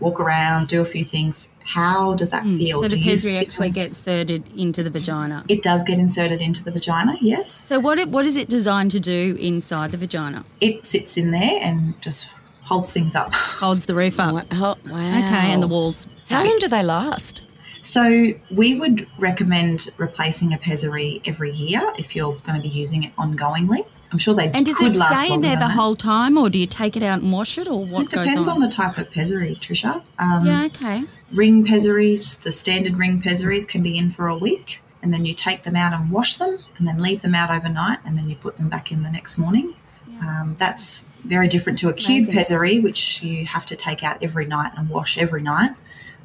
[0.00, 1.48] walk around, do a few things.
[1.64, 2.78] How does that feel?
[2.78, 2.84] Hmm.
[2.84, 5.42] So Do the pessary actually gets inserted into the vagina.
[5.48, 7.50] It does get inserted into the vagina, yes.
[7.50, 10.44] So what it, what is it designed to do inside the vagina?
[10.60, 12.30] It sits in there and just
[12.62, 13.32] holds things up.
[13.34, 14.34] Holds the roof up.
[14.52, 14.76] Wow.
[14.86, 14.96] Wow.
[14.96, 16.06] Okay, and the walls.
[16.28, 17.42] How long do they last?
[17.86, 23.04] So we would recommend replacing a pessary every year if you're going to be using
[23.04, 23.86] it ongoingly.
[24.10, 26.58] I'm sure they And does it last stay in there the whole time, or do
[26.58, 28.60] you take it out and wash it, or what It depends goes on.
[28.60, 30.02] the type of pessary, Trisha.
[30.18, 31.04] Um, yeah, okay.
[31.32, 35.34] Ring pessaries, the standard ring pessaries, can be in for a week, and then you
[35.34, 38.34] take them out and wash them, and then leave them out overnight, and then you
[38.36, 39.74] put them back in the next morning.
[40.20, 42.34] Um, that's very different to a cube Amazing.
[42.34, 45.72] pessary, which you have to take out every night and wash every night.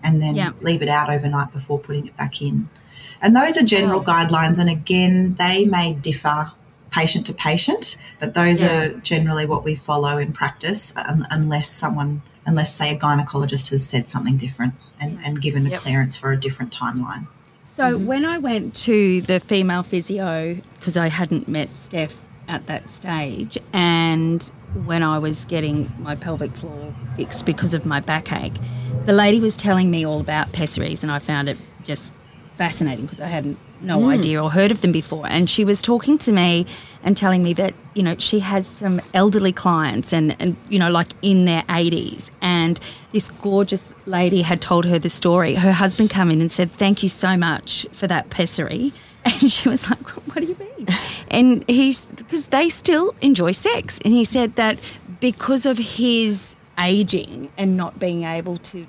[0.04, 0.52] And then Yeah.
[0.62, 2.70] leave it out overnight before putting it back in.
[3.22, 6.52] And those are general guidelines, and again, they may differ
[6.90, 8.68] patient to patient, but those Yeah.
[8.86, 13.86] are generally what we follow in practice, um, unless someone, unless say a gynecologist has
[13.86, 15.80] said something different and, and given a Yep.
[15.82, 17.28] clearance for a different timeline.
[17.64, 22.16] So when I went to the female physio, because I hadn't met Steph
[22.52, 24.44] at that stage, and
[24.86, 28.54] when I was getting my pelvic floor fixed because of my backache,
[29.06, 32.14] the lady was telling me all about pessaries, and I found it just
[32.56, 34.10] fascinating because I hadn't no hmm.
[34.10, 35.26] idea or heard of them before.
[35.28, 36.68] And she was talking to me
[37.04, 40.92] and telling me that you know she has some elderly clients and and you know
[40.92, 42.80] like in their 80s and
[43.12, 45.56] this gorgeous lady had told her the story.
[45.56, 48.94] Her husband come in and said thank you so much for that pessary
[49.26, 50.88] and she was like what do you mean?
[51.30, 54.00] And he's because they still enjoy sex.
[54.04, 54.80] And he said that
[55.20, 58.88] because of his aging and not being able to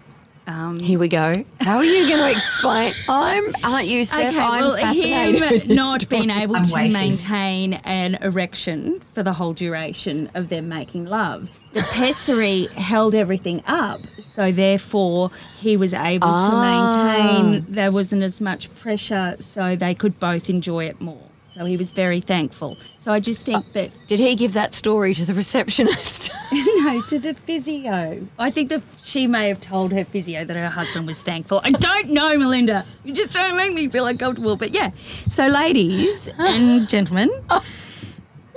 [0.80, 1.32] Here we go.
[1.60, 2.92] How are you going to explain?
[3.08, 4.34] I'm, aren't you, Steph?
[4.36, 5.62] I'm fascinated.
[5.62, 6.92] him not being able I'm to waiting.
[6.92, 11.50] maintain an erection for the whole duration of them making love.
[11.72, 17.30] The pessary held everything up, so therefore he was able Ah.
[17.30, 17.66] to maintain.
[17.72, 21.28] There wasn't as much pressure, so they could both enjoy it more.
[21.54, 22.78] So he was very thankful.
[22.98, 26.30] So I just think uh, that Did he give that story to the receptionist?
[26.52, 28.26] no to the physio.
[28.38, 31.60] I think that she may have told her physio that her husband was thankful.
[31.62, 32.86] I don't know, Melinda.
[33.04, 34.56] You just don't make me feel uncomfortable.
[34.56, 37.64] But yeah, so ladies and gentlemen, oh.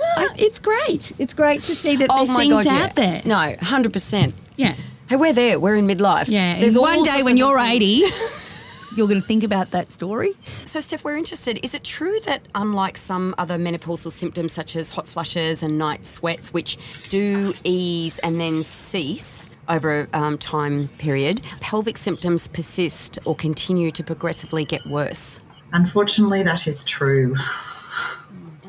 [0.00, 1.12] I, it's great.
[1.18, 3.20] It's great to see that oh there's my things God, out yeah.
[3.20, 3.22] there.
[3.26, 4.32] No, 100%.
[4.56, 4.74] Yeah,
[5.08, 5.60] Hey, we're there.
[5.60, 6.28] We're in midlife.
[6.28, 6.58] yeah.
[6.58, 8.02] There's one day when you're 80,
[8.96, 10.32] you're going to think about that story.
[10.64, 11.58] So, Steph, we're interested.
[11.64, 16.06] Is it true that unlike some other menopausal symptoms such as hot flushes and night
[16.06, 16.78] sweats, which
[17.08, 23.90] do ease and then cease over a um, time period, pelvic symptoms persist or continue
[23.90, 25.40] to progressively get worse?
[25.72, 27.36] Unfortunately, that is true.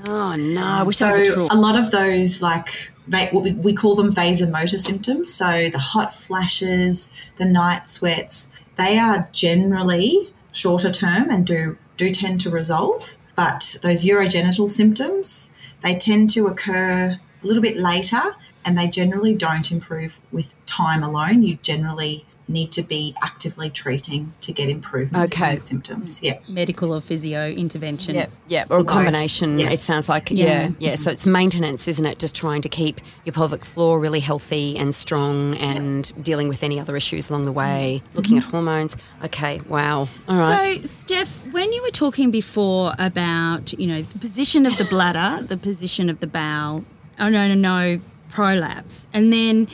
[0.05, 0.63] Oh no!
[0.63, 1.47] I wish So that was a true.
[1.51, 5.33] a lot of those, like what we, we call them vasomotor symptoms.
[5.33, 12.09] So the hot flashes, the night sweats, they are generally shorter term and do do
[12.11, 13.17] tend to resolve.
[13.35, 15.49] But those urogenital symptoms,
[15.81, 18.35] they tend to occur a little bit later,
[18.65, 21.43] and they generally don't improve with time alone.
[21.43, 25.45] You generally need to be actively treating to get improvements Okay.
[25.45, 26.19] in those symptoms.
[26.19, 26.23] Mm.
[26.23, 26.39] Yeah.
[26.47, 28.15] Medical or physio intervention.
[28.15, 29.59] Yeah, yeah, or a combination.
[29.59, 29.69] Yeah.
[29.69, 30.45] It sounds like Yeah.
[30.45, 30.95] yeah, yeah.
[30.95, 31.09] So mm-hmm.
[31.09, 32.19] it's maintenance, isn't it?
[32.19, 36.79] Just trying to keep your pelvic floor really healthy and strong, and dealing with any
[36.79, 38.01] other issues along the way.
[38.03, 38.17] Mm-hmm.
[38.17, 38.51] Looking at mm-hmm.
[38.51, 38.97] hormones.
[39.23, 40.07] Okay, wow.
[40.27, 40.81] All right.
[40.81, 45.43] So, Steph, when you were talking before about, you know, the position of the bladder,
[45.43, 46.85] the position of the bowel,
[47.19, 49.67] oh no, no, no, prolapse, and then,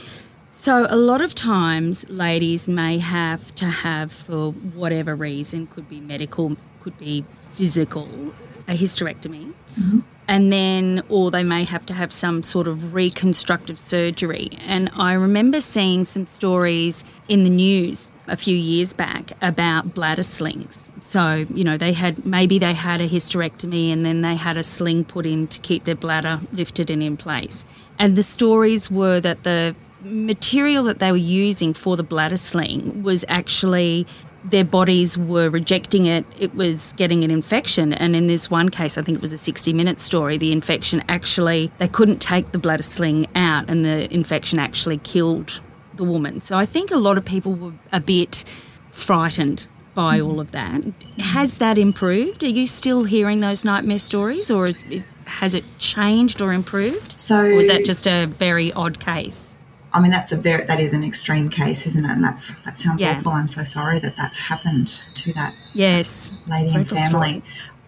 [0.63, 5.99] so a lot of times ladies may have to have, for whatever reason, could be
[5.99, 8.34] medical, could be physical,
[8.65, 9.54] a hysterectomy.
[9.78, 9.99] Mm-hmm.
[10.26, 14.52] And then, or they may have to have some sort of reconstructive surgery.
[14.65, 20.23] And I remember seeing some stories in the news a few years back about bladder
[20.23, 20.93] slings.
[21.02, 24.63] So, you know, they had maybe they had a hysterectomy and then they had a
[24.63, 27.65] sling put in to keep their bladder lifted and in place.
[27.99, 33.04] And the stories were that the material that they were using for the bladder sling
[33.04, 34.06] was actually
[34.44, 36.26] their bodies were rejecting it.
[36.38, 37.94] It was getting an infection.
[37.94, 41.02] And in this one case, I think it was a 60 minute story, the infection
[41.08, 45.62] actually, they couldn't take the bladder sling out and the infection actually killed
[45.94, 46.42] the woman.
[46.42, 48.44] So I think a lot of people were a bit
[48.92, 50.84] frightened by all of that.
[51.20, 52.44] Has that improved?
[52.44, 57.18] Are you still hearing those nightmare stories or is, is, has it changed or improved?
[57.18, 59.53] So Or was that just a very odd case?
[59.93, 62.12] I mean, that's a very that is an extreme case, isn't it?
[62.12, 63.17] And that's that sounds Yeah.
[63.17, 63.32] awful.
[63.34, 66.32] I'm so sorry that that happened to that Yes.
[66.47, 67.08] lady and family.
[67.10, 67.43] story.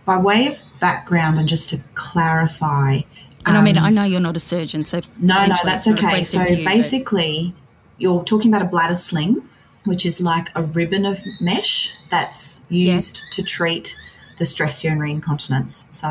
[0.05, 3.01] By way of background, and just to clarify,
[3.47, 5.87] And I mean, um, I know you're not a surgeon, so no, no, that's it's
[5.87, 6.21] not a okay.
[6.21, 7.53] So you, but- basically,
[7.99, 9.41] you're talking about a bladder sling,
[9.85, 13.95] which is like a ribbon of mesh that's used to treat
[14.37, 15.85] the stress urinary incontinence.
[15.91, 16.07] So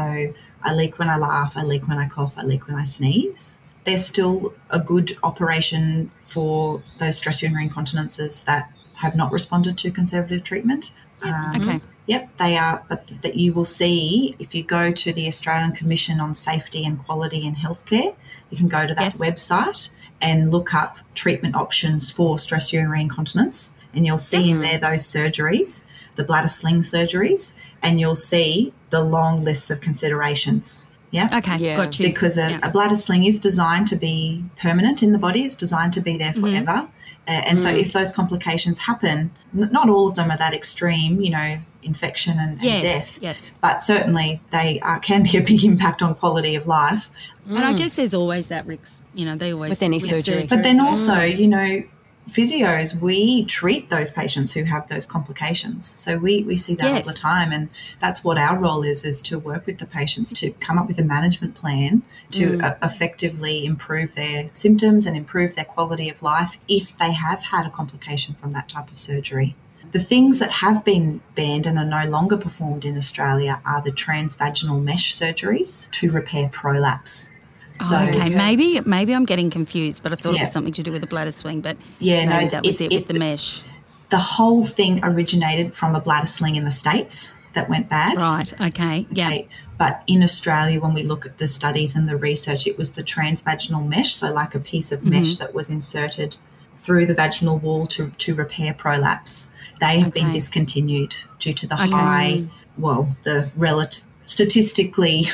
[0.62, 3.58] I leak when I laugh, I leak when I cough, I leak when I sneeze.
[3.84, 9.90] There's still a good operation for those stress urinary incontinences that have not responded to
[9.90, 10.92] conservative treatment.
[11.22, 11.80] Um, okay.
[12.06, 16.20] Yep, they are, but that you will see if you go to the Australian Commission
[16.20, 18.14] on Safety and Quality in Healthcare,
[18.50, 19.16] you can go to that Yes.
[19.16, 24.78] website and look up treatment options for stress urinary incontinence, and you'll see in there
[24.78, 25.84] those surgeries,
[26.16, 30.88] the bladder sling surgeries, and you'll see the long lists of considerations.
[31.14, 31.28] Yeah.
[31.38, 31.76] Okay, Yeah.
[31.76, 32.08] got you.
[32.08, 32.58] Because a, Yeah.
[32.62, 36.16] a bladder sling is designed to be permanent in the body, it's designed to be
[36.18, 36.40] there Mm-hmm.
[36.64, 36.88] forever.
[37.26, 41.20] Uh, and so, if those complications happen, n- not all of them are that extreme,
[41.22, 43.18] you know, infection and, and yes, death.
[43.22, 43.52] yes.
[43.62, 47.08] But certainly, they uh, can be a big impact on quality of life.
[47.48, 49.02] And I guess there's always that risk.
[49.14, 50.46] You know, they always With any surgery.
[50.46, 51.82] But then also, you know,
[52.28, 55.86] physios, we treat those patients who have those complications.
[55.98, 57.06] So we, we see that Yes.
[57.06, 57.52] all the time.
[57.52, 57.68] And
[58.00, 60.98] that's what our role is, is to work with the patients to come up with
[60.98, 62.02] a management plan
[62.32, 67.42] to uh, effectively improve their symptoms and improve their quality of life if they have
[67.42, 69.54] had a complication from that type of surgery.
[69.92, 73.92] The things that have been banned and are no longer performed in Australia are the
[73.92, 77.28] transvaginal mesh surgeries to repair prolapse.
[77.74, 80.42] So, Oh, okay, maybe maybe I'm getting confused, but I thought it Yeah.
[80.42, 81.60] was something to do with the bladder swing.
[81.60, 83.62] But Yeah, no, maybe that was it- it, it- with the mesh.
[84.10, 88.20] the whole thing originated from a bladder sling in the States that went bad.
[88.20, 88.52] Right.
[88.60, 89.06] Okay.
[89.10, 89.26] Yeah.
[89.28, 92.90] Okay, But in Australia, when we look at the studies and the research, it was
[92.92, 95.10] the transvaginal mesh, so like a piece of Mm-hmm.
[95.10, 96.36] mesh that was inserted
[96.76, 99.50] through the vaginal wall to, to repair prolapse.
[99.80, 101.90] They have been discontinued due to the Okay.
[101.90, 102.44] high,
[102.78, 105.26] well, the relative, statistically,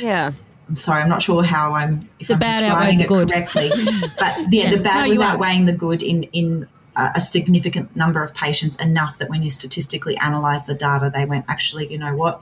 [0.00, 0.32] Yeah.
[0.70, 3.28] I'm sorry, I'm not sure how I'm if The I'm bad describing it good.
[3.28, 3.70] correctly,
[4.20, 8.22] but yeah, the bad No, was outweighing the good in in a, a significant number
[8.22, 12.14] of patients enough that when you statistically analyse the data, they went actually, you know
[12.14, 12.40] what,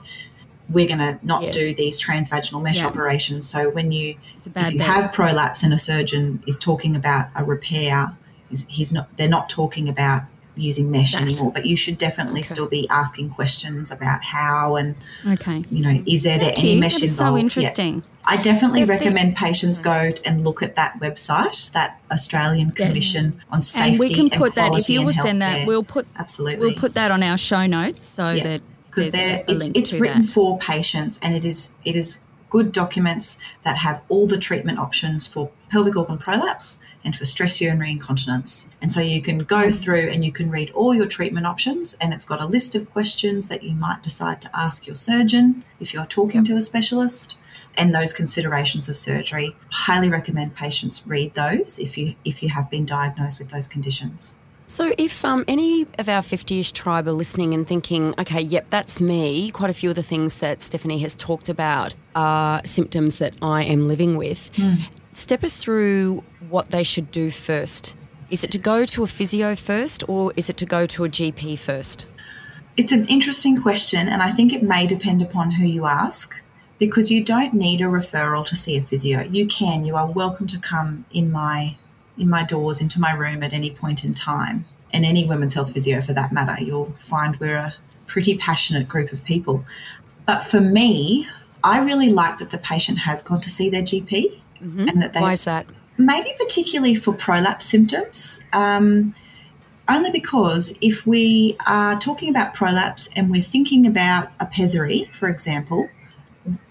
[0.69, 1.51] we're going to not Yeah.
[1.51, 2.85] do these transvaginal mesh Yeah.
[2.87, 3.49] operations.
[3.49, 4.15] So when you
[4.55, 8.15] if you have prolapse and a surgeon is talking about a repair,
[8.51, 10.21] he's, he's not they're not talking about
[10.59, 11.21] using mesh That.
[11.23, 11.51] anymore.
[11.51, 14.95] But you should definitely still be asking questions about how and
[15.27, 15.63] Okay.
[15.71, 17.35] you know is there there any mesh That is involved?
[17.35, 18.03] so interesting.
[18.25, 22.87] I definitely the- recommend patients go and look at that website, that Australian Yes.
[22.87, 26.05] Commission on Safety And we can put that if you will send that, we'll put
[26.17, 28.43] absolutely we'll put that on our show notes so Yeah.
[28.43, 30.29] that because there's they're a, a it's it's written that.
[30.29, 35.27] for patients and it is it is good documents that have all the treatment options
[35.27, 38.69] for pelvic organ prolapse and for stress urinary incontinence.
[38.81, 42.13] And so you can go through and you can read all your treatment options and
[42.13, 45.93] it's got a list of questions that you might decide to ask your surgeon if
[45.93, 47.37] you're talking to a specialist
[47.75, 49.55] and those considerations of surgery.
[49.69, 54.37] Highly recommend patients read those if you if you have been diagnosed with those conditions.
[54.71, 59.01] So, if um, any of our 50ish tribe are listening and thinking, okay, yep, that's
[59.01, 63.33] me, quite a few of the things that Stephanie has talked about are symptoms that
[63.41, 64.51] I am living with,
[65.11, 67.95] step us through what they should do first.
[68.29, 71.09] Is it to go to a physio first or is it to go to a
[71.09, 72.05] GP first?
[72.77, 76.39] It's an interesting question, and I think it may depend upon who you ask
[76.77, 79.21] because you don't need a referral to see a physio.
[79.21, 81.75] You can, you are welcome to come in my
[82.19, 85.73] in my doors into my room at any point in time, and any women's health
[85.73, 86.61] physio for that matter.
[86.63, 87.73] You'll find we're a
[88.07, 89.63] pretty passionate group of people.
[90.25, 91.27] But for me,
[91.63, 94.39] I really like that the patient has gone to see their GP
[94.89, 95.65] and that they Why is that?
[95.97, 98.39] maybe particularly for prolapse symptoms.
[98.53, 99.13] Um,
[99.87, 105.27] only because if we are talking about prolapse and we're thinking about a pessary, for
[105.27, 105.89] example,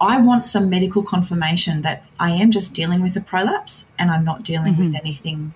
[0.00, 4.24] I want some medical confirmation that I am just dealing with a prolapse and I'm
[4.24, 5.54] not dealing with anything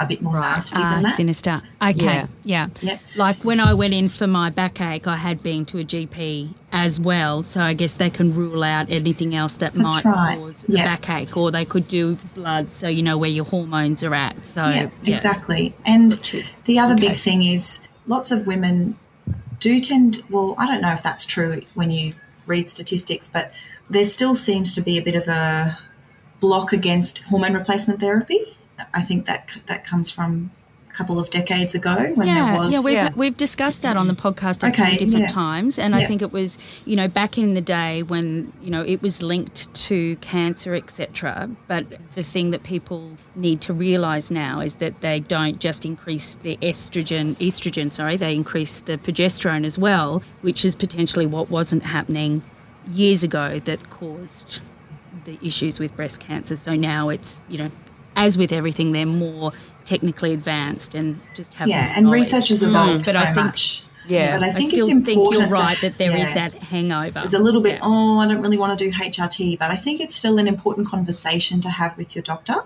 [0.00, 1.14] a bit more nasty Ah, than that.
[1.14, 1.62] sinister.
[1.80, 2.04] Okay.
[2.04, 2.26] Yeah.
[2.42, 2.66] Yeah.
[2.82, 3.00] Yep.
[3.16, 6.98] Like when I went in for my backache, I had been to a GP as
[6.98, 7.44] well.
[7.44, 10.36] So I guess they can rule out anything else that That's might right.
[10.38, 10.82] cause Yeah.
[10.82, 14.36] a backache, or they could do blood so you know where your hormones are at.
[14.36, 15.74] So yeah, exactly.
[15.86, 16.12] And
[16.64, 17.08] the other Okay.
[17.10, 18.96] big thing is lots of women
[19.60, 22.14] do tend, well, I don't know if that's true when you
[22.46, 23.52] read statistics, but
[23.90, 25.78] there still seems to be a bit of a
[26.40, 28.56] block against hormone replacement therapy.
[28.92, 30.50] I think that that comes from
[30.94, 33.10] couple of decades ago when yeah, there was yeah, we've, Yeah.
[33.16, 35.32] we've discussed that on the podcast a Okay, few different yeah.
[35.32, 38.82] times, and I think it was, you know, back in the day when you know
[38.82, 41.50] it was linked to cancer, etc.
[41.66, 46.34] But the thing that people need to realise now is that they don't just increase
[46.42, 51.82] the estrogen, estrogen, sorry, they increase the progesterone as well, which is potentially what wasn't
[51.82, 52.42] happening
[52.88, 54.60] years ago that caused
[55.24, 56.54] the issues with breast cancer.
[56.54, 57.70] So now it's, you know,
[58.16, 59.52] as with everything, they're more
[59.84, 62.20] technically advanced and just have yeah, and knowledge.
[62.20, 63.82] research has So- evolved but so I think, much.
[64.06, 64.38] Yeah.
[64.38, 66.34] but I I, think still it's think important you're right that there is yeah.
[66.34, 67.20] that hangover.
[67.24, 67.80] It's a little bit, Yeah.
[67.82, 70.86] oh, I don't really want to do HRT, but I think it's still an important
[70.88, 72.56] conversation to have with your doctor.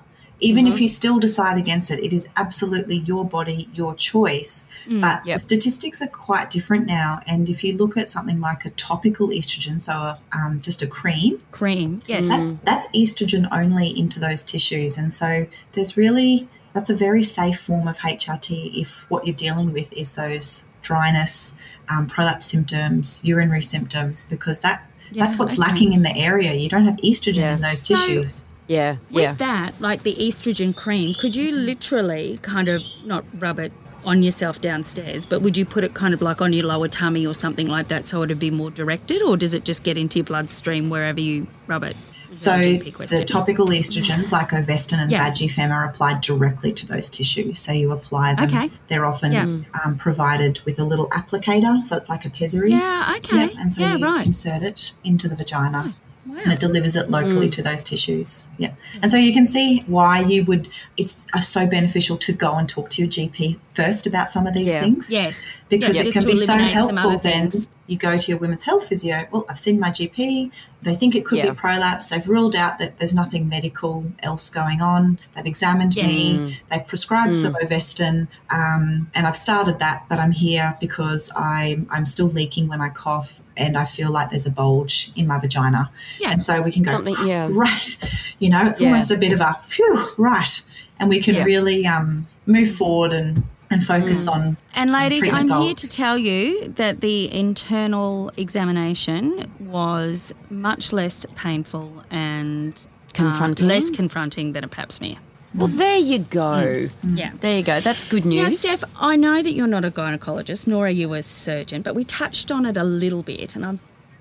[0.41, 0.75] Even Mm-hmm.
[0.75, 4.67] if you still decide against it, it is absolutely your body, your choice.
[4.89, 5.35] Mm, but Yep.
[5.35, 7.21] the statistics are quite different now.
[7.27, 10.87] And if you look at something like a topical estrogen, so a, um, just a
[10.87, 11.99] cream, cream.
[12.07, 12.29] Yes.
[12.29, 17.61] that's that's estrogen only into those tissues, and so there's really that's a very safe
[17.61, 21.55] form of HRT if what you're dealing with is those dryness,
[21.89, 25.63] um, prolapse symptoms, urinary symptoms, because that That's what's okay.
[25.63, 26.53] lacking in the area.
[26.53, 27.55] You don't have estrogen Yeah.
[27.55, 28.45] in those tissues.
[28.67, 29.33] Yeah, With yeah.
[29.35, 33.73] that, like the estrogen cream, could you literally kind of not rub it
[34.05, 37.27] on yourself downstairs, but would you put it kind of like on your lower tummy
[37.27, 40.19] or something like that so it'd be more directed, or does it just get into
[40.19, 41.97] your bloodstream wherever you rub it?
[42.35, 45.31] So that a GP the topical estrogens like Ovestin and Yeah.
[45.31, 47.59] Vagifem are applied directly to those tissues.
[47.61, 48.49] So you apply them.
[48.49, 48.71] Okay.
[48.89, 49.47] They're often Yeah.
[49.85, 52.71] um, provided with a little applicator, so it's like a pessary.
[52.73, 53.47] Yeah, okay.
[53.47, 54.27] Yeah, and so Yeah, you right.
[54.27, 55.95] insert it into the vagina.
[56.27, 56.35] Wow.
[56.45, 58.49] And it delivers it locally to those tissues.
[58.59, 58.73] Yeah.
[59.01, 60.69] And so you can see why you would,
[60.99, 64.53] it's uh, so beneficial to go and talk to your GP first about some of
[64.59, 64.81] these Yeah.
[64.85, 65.37] things Yes.
[65.69, 67.51] because Yeah, it can be so helpful then
[67.91, 70.51] you go to your women's health physio well i've seen my gp
[70.87, 71.51] they think it could Yeah.
[71.51, 73.95] be prolapse they've ruled out that there's nothing medical
[74.29, 75.03] else going on
[75.33, 76.13] they've examined Yes.
[76.13, 76.27] me
[76.71, 78.17] they've prescribed some ovestin
[78.61, 78.83] um,
[79.15, 83.31] and i've started that but i'm here because I'm, I'm still leaking when i cough
[83.57, 85.83] and i feel like there's a bulge in my vagina
[86.21, 86.33] Yeah.
[86.33, 87.49] and so we can go Something- yeah.
[87.67, 87.91] right
[88.43, 88.89] you know it's Yeah.
[88.89, 90.55] almost a bit of a phew right
[91.01, 93.33] and we can really um, move forward and
[93.71, 99.51] and focus on And ladies, treatment I'm here to tell you that the internal examination
[99.61, 102.87] was much less painful and
[103.19, 105.17] uh, less confronting than a pap smear.
[105.55, 106.89] Well, there you go.
[107.03, 107.33] Yeah.
[107.41, 107.81] There you go.
[107.81, 108.43] That's good news.
[108.43, 108.61] Now, news.
[108.61, 112.05] Steph, I know that you're not a gynecologist, nor are you a surgeon, but we
[112.05, 113.81] touched on it a little bit, and I'm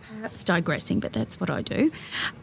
[0.09, 1.91] perhaps digressing, but that's what I do.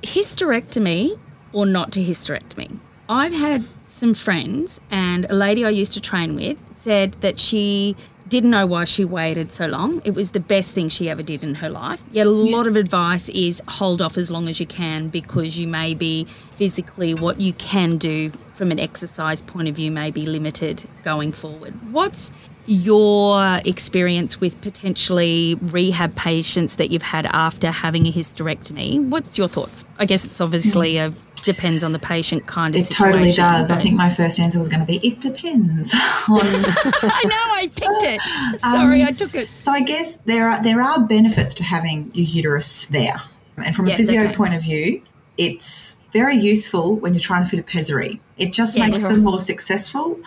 [0.02, 1.18] Hysterectomy
[1.52, 2.78] or not to hysterectomy.
[3.08, 7.96] I've had some friends, and a lady I used to train with said that she
[8.28, 10.00] didn't know why she waited so long.
[10.04, 12.02] It was the best thing she ever did in her life.
[12.10, 15.66] Yet a lot of advice is hold off as long as you can because you
[15.66, 16.24] may be
[16.56, 21.32] physically what you can do from an exercise point of view may be limited going
[21.32, 21.74] forward.
[21.92, 22.30] What's
[22.66, 29.06] your experience with potentially rehab patients that you've had after having a hysterectomy?
[29.08, 29.84] What's your thoughts?
[29.98, 31.08] I guess it's obviously mm.
[31.08, 33.70] a depends on the patient kind of It totally situation, does.
[33.70, 35.94] I think my first answer was going to be it depends.
[35.94, 36.00] on,
[36.40, 38.20] I know I picked it.
[38.60, 39.48] Sorry, um, I took it.
[39.62, 43.20] so I guess there are there are benefits to having your uterus there,
[43.56, 44.34] and from Yes, a physio okay.
[44.34, 45.02] point of view,
[45.38, 48.20] it's very useful when you're trying to fit a pessary.
[48.38, 48.86] It just Yes.
[48.92, 50.18] makes them more successful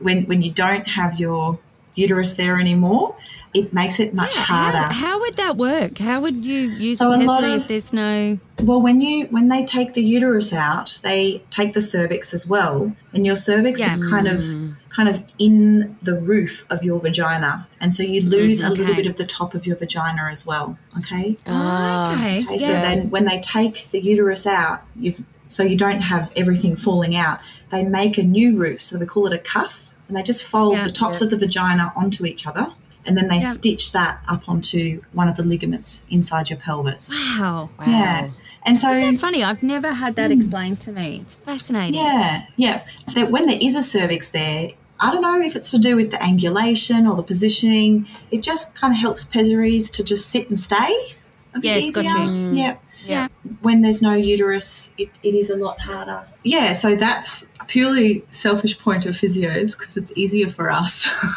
[0.00, 1.58] when when you don't have your
[1.94, 3.16] uterus there anymore.
[3.54, 4.78] It makes it much harder.
[4.78, 5.98] How, how would that work?
[5.98, 8.38] How would you use So a pessary if there's no?
[8.62, 12.92] Well, when you when they take the uterus out, they take the cervix as well,
[13.14, 13.88] and your cervix Yeah.
[13.88, 14.44] is kind of
[14.90, 19.06] kind of in the roof of your vagina, and so you lose a little bit
[19.06, 20.78] of the top of your vagina as well.
[20.98, 21.36] Okay.
[21.46, 22.44] Ah, okay.
[22.44, 26.76] Okay, so then when they take the uterus out, you've so you don't have everything
[26.76, 27.40] falling out.
[27.70, 30.74] They make a new roof, so we call it a cuff, and they just fold
[30.74, 30.84] Yeah.
[30.84, 32.66] the tops of the vagina onto each other,
[33.08, 33.50] and then they Yeah.
[33.50, 37.10] stitch that up onto one of the ligaments inside your pelvis.
[37.10, 37.70] wow.
[37.78, 37.86] wow.
[37.86, 38.30] Yeah,
[38.64, 39.42] and so Isn't that funny?
[39.42, 40.38] I've never had that hmm.
[40.38, 41.20] explained to me.
[41.22, 41.94] It's fascinating.
[41.94, 42.84] Yeah, yeah.
[43.06, 46.10] So when there is a cervix there, I don't know if it's to do with
[46.10, 48.06] the angulation or the positioning.
[48.30, 51.14] It just kind of helps pessaries to just sit and stay
[51.54, 52.02] a bit Yes, easier.
[52.02, 52.06] Mm.
[52.06, 52.52] got you.
[52.54, 52.76] Yeah.
[53.04, 53.28] Yeah.
[53.62, 56.26] When there's no uterus, it, it is a lot harder.
[56.42, 61.06] Yeah, so that's a purely selfish point of physios because it's easier for us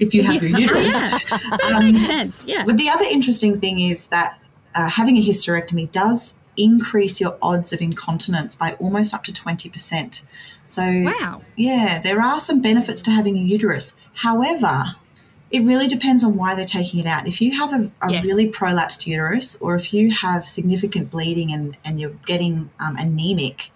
[0.00, 0.84] if you have your uterus.
[0.94, 1.18] Yeah.
[1.58, 2.44] That makes sense.
[2.46, 2.64] Yeah.
[2.64, 4.38] But the other interesting thing is that
[4.74, 10.22] uh, having a hysterectomy does increase your odds of incontinence by almost up to 20%.
[10.66, 11.42] So, Wow.
[11.56, 13.94] yeah, there are some benefits to having a uterus.
[14.14, 14.94] However,
[15.50, 17.26] it really depends on why they're taking it out.
[17.26, 18.26] If you have a, a Yes.
[18.28, 23.70] really prolapsed uterus or if you have significant bleeding and, and you're getting um, anemic,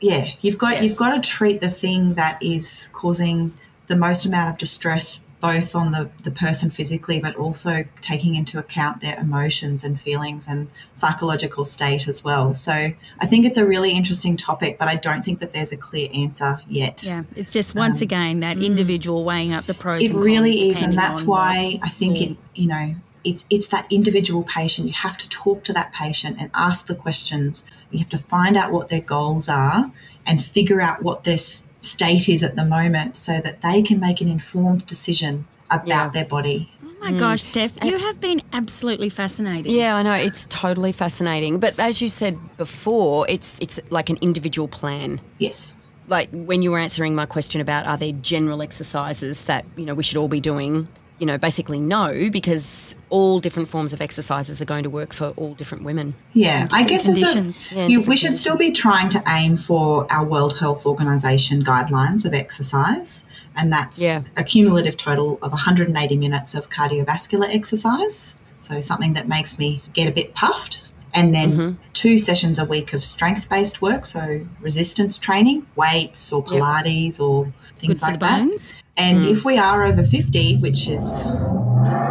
[0.00, 0.84] yeah, you've got Yes.
[0.84, 3.52] you've got to treat the thing that is causing
[3.86, 8.58] the most amount of distress both on the, the person physically but also taking into
[8.58, 12.54] account their emotions and feelings and psychological state as well.
[12.54, 15.76] So I think it's a really interesting topic, but I don't think that there's a
[15.76, 17.04] clear answer yet.
[17.06, 17.24] Yeah.
[17.36, 20.96] It's just once again that individual weighing up the pros Um, It really is, and
[20.96, 22.36] that's why I think it.
[22.54, 24.88] You know, it's it's that individual patient.
[24.88, 27.62] You have to talk to that patient and ask the questions.
[27.90, 29.90] You have to find out what their goals are
[30.26, 34.20] and figure out what their state is at the moment, so that they can make
[34.20, 36.08] an informed decision about Yeah.
[36.08, 36.68] their body.
[36.82, 37.44] Oh my gosh, mm.
[37.44, 39.70] Steph, you have been absolutely fascinating.
[39.72, 41.60] Yeah, I know it's totally fascinating.
[41.60, 45.20] But as you said before, it's it's like an individual plan.
[45.38, 45.76] Yes.
[46.08, 49.94] Like when you were answering my question about are there general exercises that you know
[49.94, 50.88] we should all be doing?
[51.18, 55.28] You know, basically no, because all different forms of exercises are going to work for
[55.36, 56.14] all different women.
[56.34, 57.54] Yeah, I guess a.
[57.72, 61.64] Yeah, you, we different should still be trying to aim for our World Health Organization
[61.64, 64.22] guidelines of exercise, and that's Yeah.
[64.36, 68.34] a cumulative total of 180 minutes of cardiovascular exercise.
[68.60, 70.82] So something that makes me get a bit puffed,
[71.14, 71.82] and then mm-hmm.
[71.94, 77.52] two sessions a week of strength based work, so resistance training, weights or Pilates or
[77.78, 78.38] things Good like that.
[78.40, 78.74] bones.
[78.96, 81.24] And if we are over 50, which is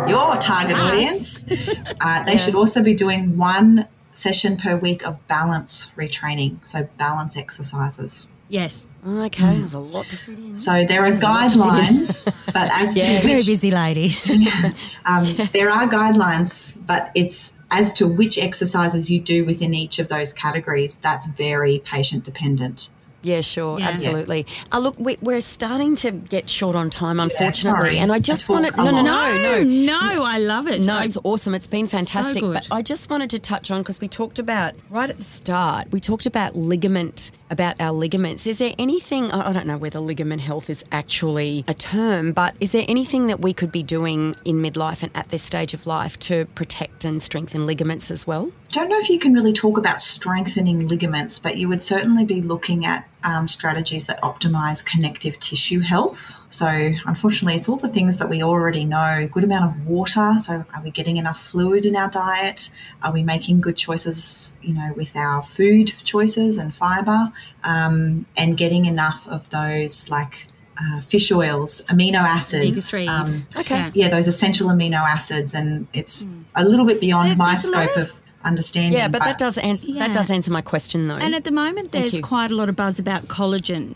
[0.08, 0.92] your target Us.
[0.92, 1.46] audience,
[2.02, 7.36] uh, they should also be doing one session per week of balance retraining, so balance
[7.38, 8.30] exercises.
[8.48, 8.88] Yes.
[9.06, 10.56] Okay, there's a lot to fit in.
[10.56, 12.04] So there are There's a lot to fit in.
[12.04, 13.06] guidelines, but as Yeah.
[13.20, 14.30] to Very which busy ladies.
[15.06, 20.08] um, there are guidelines, but it's as to which exercises you do within each of
[20.08, 20.96] those categories.
[20.96, 22.90] That's very patient dependent.
[23.26, 23.88] Yeah, sure, Yeah.
[23.90, 24.46] absolutely.
[24.72, 27.98] Uh, look, we, we're starting to get short on time, unfortunately, sorry.
[27.98, 30.86] and I just wanted a no, no, no, no, no, I love it.
[30.86, 31.56] No, I- it's awesome.
[31.56, 32.42] It's been fantastic.
[32.44, 32.54] good.
[32.54, 35.92] But I just wanted to touch on because we talked about right at the start,
[35.92, 38.46] we talked about ligament, about our ligaments.
[38.46, 42.56] Is there anything, I I don't know whether ligament health is actually a term, but
[42.60, 45.86] is there anything that we could be doing in midlife and at this stage of
[45.88, 48.52] life to protect and strengthen ligaments as well?
[48.72, 52.26] I don't know if you can really talk about strengthening ligaments, but you would certainly
[52.26, 56.36] be looking at um, strategies that optimize connective tissue health.
[56.50, 56.68] So,
[57.06, 60.36] unfortunately, it's all the things that we already know good amount of water.
[60.40, 62.70] So, are we getting enough fluid in our diet?
[63.04, 67.34] Are we making good choices, you know, with our food choices and fiber?
[67.64, 70.48] Um, and getting enough of those like
[70.80, 72.94] uh, fish oils, amino acids.
[72.94, 73.90] Um, Okay.
[73.94, 74.10] Yeah.
[74.10, 78.22] those essential amino acids, and it's a little bit beyond There- my scope of- of,
[78.46, 78.94] understanding.
[78.94, 80.08] Yeah, but that does answer Yeah.
[80.08, 81.16] that does answer my question though.
[81.16, 83.96] And at the moment, there's quite a lot of buzz about collagen.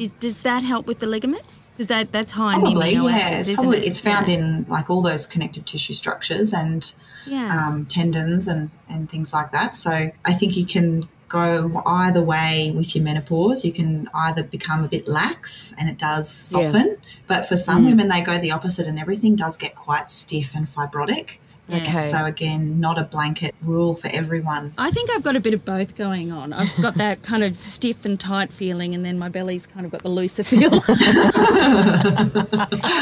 [0.00, 1.68] Is, does that help with the ligaments?
[1.76, 3.88] Because that, that's high probably in the amino yeah, acids, it's isn't probably it?
[3.90, 4.34] it's found Yeah.
[4.38, 6.92] in like all those connective tissue structures and
[7.26, 7.66] Yeah.
[7.68, 9.74] um, tendons and and things like that.
[9.74, 13.64] So I think you can go either way with your menopause.
[13.64, 16.70] You can either become a bit lax and it does Yeah.
[16.70, 17.86] soften, but for some Mm.
[17.90, 21.38] women they go the opposite and everything does get quite stiff and fibrotic.
[21.68, 22.08] Okay.
[22.10, 24.72] So again, not a blanket rule for everyone.
[24.78, 26.52] I think I've got a bit of both going on.
[26.52, 29.90] I've got that kind of stiff and tight feeling, and then my belly's kind of
[29.92, 30.70] got the looser feel.
[30.88, 32.28] I'm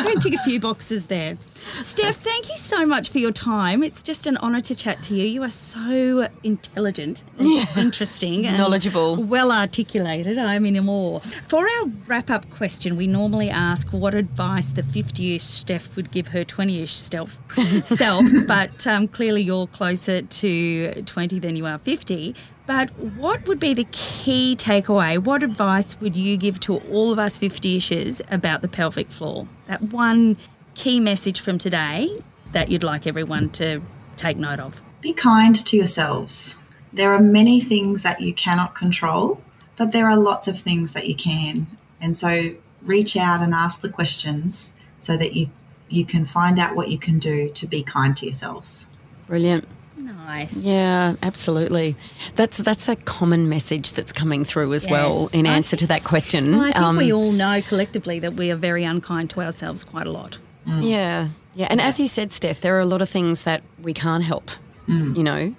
[0.04, 1.36] going to tick a few boxes there.
[1.82, 3.82] Steph, thank you so much for your time.
[3.82, 5.24] It's just an honour to chat to you.
[5.24, 9.16] You are so intelligent, and interesting, and Knowledgeable.
[9.16, 10.38] well articulated.
[10.38, 11.20] I'm in awe.
[11.48, 16.10] For our wrap up question, we normally ask what advice the 50 ish Steph would
[16.10, 17.38] give her 20 ish self,
[17.84, 22.34] self but um, clearly you're closer to 20 than you are 50.
[22.66, 25.18] But what would be the key takeaway?
[25.18, 29.46] What advice would you give to all of us 50 ishers about the pelvic floor?
[29.66, 30.38] That one
[30.74, 32.08] key message from today
[32.52, 33.80] that you'd like everyone to
[34.16, 34.82] take note of.
[35.00, 36.56] Be kind to yourselves.
[36.92, 39.42] There are many things that you cannot control,
[39.76, 41.66] but there are lots of things that you can.
[42.00, 45.50] And so reach out and ask the questions so that you
[45.90, 48.86] you can find out what you can do to be kind to yourselves.
[49.26, 49.68] Brilliant.
[49.96, 50.56] Nice.
[50.56, 51.94] Yeah, absolutely.
[52.34, 55.30] That's that's a common message that's coming through as well Yes.
[55.32, 56.52] in I answer to that question.
[56.52, 59.84] Well, I think Um, we all know collectively that we are very unkind to ourselves
[59.84, 60.38] quite a lot.
[60.66, 60.88] Mm.
[60.88, 61.66] Yeah, yeah.
[61.70, 64.50] And as you said, Steph, there are a lot of things that we can't help.
[64.88, 65.16] Mm.
[65.16, 65.54] You know,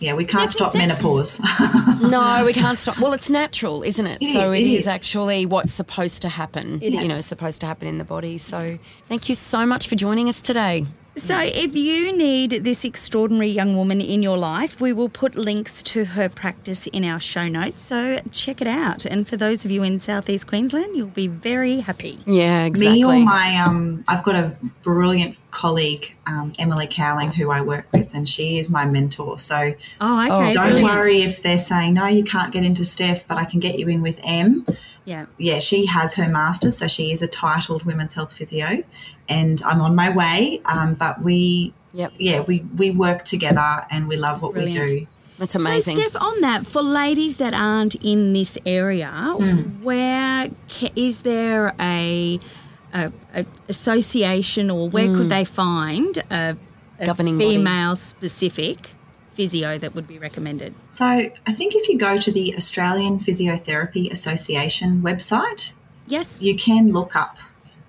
[0.00, 1.40] Yeah, we can't stop that's- menopause.
[2.02, 2.98] no, we can't stop.
[3.00, 4.18] Well, it's natural, isn't it?
[4.20, 4.86] It so is, it it is, is.
[4.86, 6.80] actually what's supposed to happen.
[6.82, 7.08] It you is.
[7.08, 8.38] know, supposed to happen in the body.
[8.38, 8.78] So
[9.08, 10.86] thank you so much for joining us today.
[11.16, 15.82] So, if you need this extraordinary young woman in your life, we will put links
[15.84, 17.82] to her practice in our show notes.
[17.82, 19.06] So, check it out.
[19.06, 22.18] And for those of you in southeast Queensland, you'll be very happy.
[22.26, 23.00] Yeah, exactly.
[23.00, 27.86] Me or my um, I've got a brilliant colleague, um, Emily Cowling, who I work
[27.92, 29.38] with, and she is my mentor.
[29.38, 30.52] So Oh, okay.
[30.52, 30.90] don't brilliant.
[30.94, 33.88] worry if they're saying no, you can't get into Steph, but I can get you
[33.88, 34.66] in with M.
[35.06, 35.26] Yeah.
[35.38, 38.82] yeah, she has her master's, so she is a titled women's health physio,
[39.28, 40.60] and I'm on my way.
[40.66, 42.12] Um, but we, Yep.
[42.18, 45.06] yeah, we we work together and we love what we do.
[45.38, 45.96] That's amazing.
[45.96, 49.10] So, Steph, on that, for ladies that aren't in this area,
[49.82, 52.40] where ca- is there a,
[52.92, 56.56] a, a association or where could they find a,
[56.98, 57.56] a Governing body.
[57.56, 58.90] female specific
[59.36, 60.74] physio that would be recommended?
[60.90, 65.72] So I think if you go to the Australian Physiotherapy Association website,
[66.06, 66.40] Yes.
[66.42, 67.36] you can look up,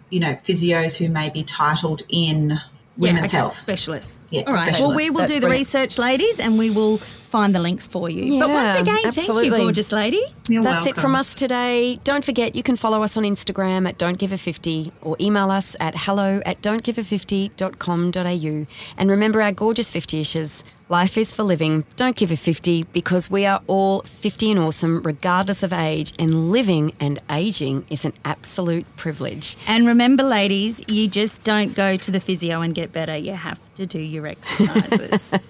[0.09, 2.59] you know, physios who may be titled in
[2.97, 3.55] women's okay, health.
[3.55, 4.17] specialists.
[4.31, 4.71] Yeah, All right.
[4.73, 5.67] Well, we will That's do the brilliant.
[5.67, 8.39] research, ladies, and we will find the links for you.
[8.39, 10.19] but once Yeah, again, thank you, gorgeous lady.
[10.49, 11.99] You're That's it from us today.
[12.03, 15.51] Don't forget, you can follow us on Instagram at Don't Give a 50 or email
[15.51, 18.65] us at hello at don'tgive50.com.au.
[18.97, 20.63] And remember our gorgeous 50 ishes.
[20.89, 21.83] Life is for living.
[21.97, 26.13] Don't give a 50 because we are all 50 and awesome, regardless of age.
[26.17, 29.57] And living and aging is an absolute privilege.
[29.67, 33.17] And remember, ladies, you just don't go to the physio and get better.
[33.17, 35.31] You have to do your exercises.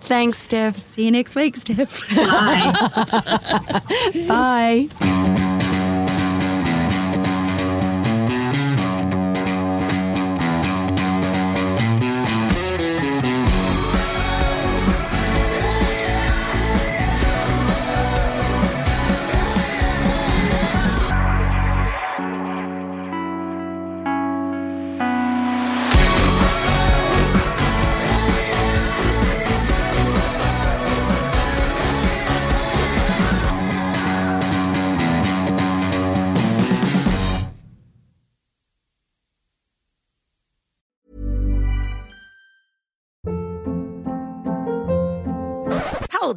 [0.00, 0.76] Thanks, Steph.
[0.76, 2.08] See you next week, Steph.
[2.16, 2.72] Bye.
[4.28, 5.50] Bye.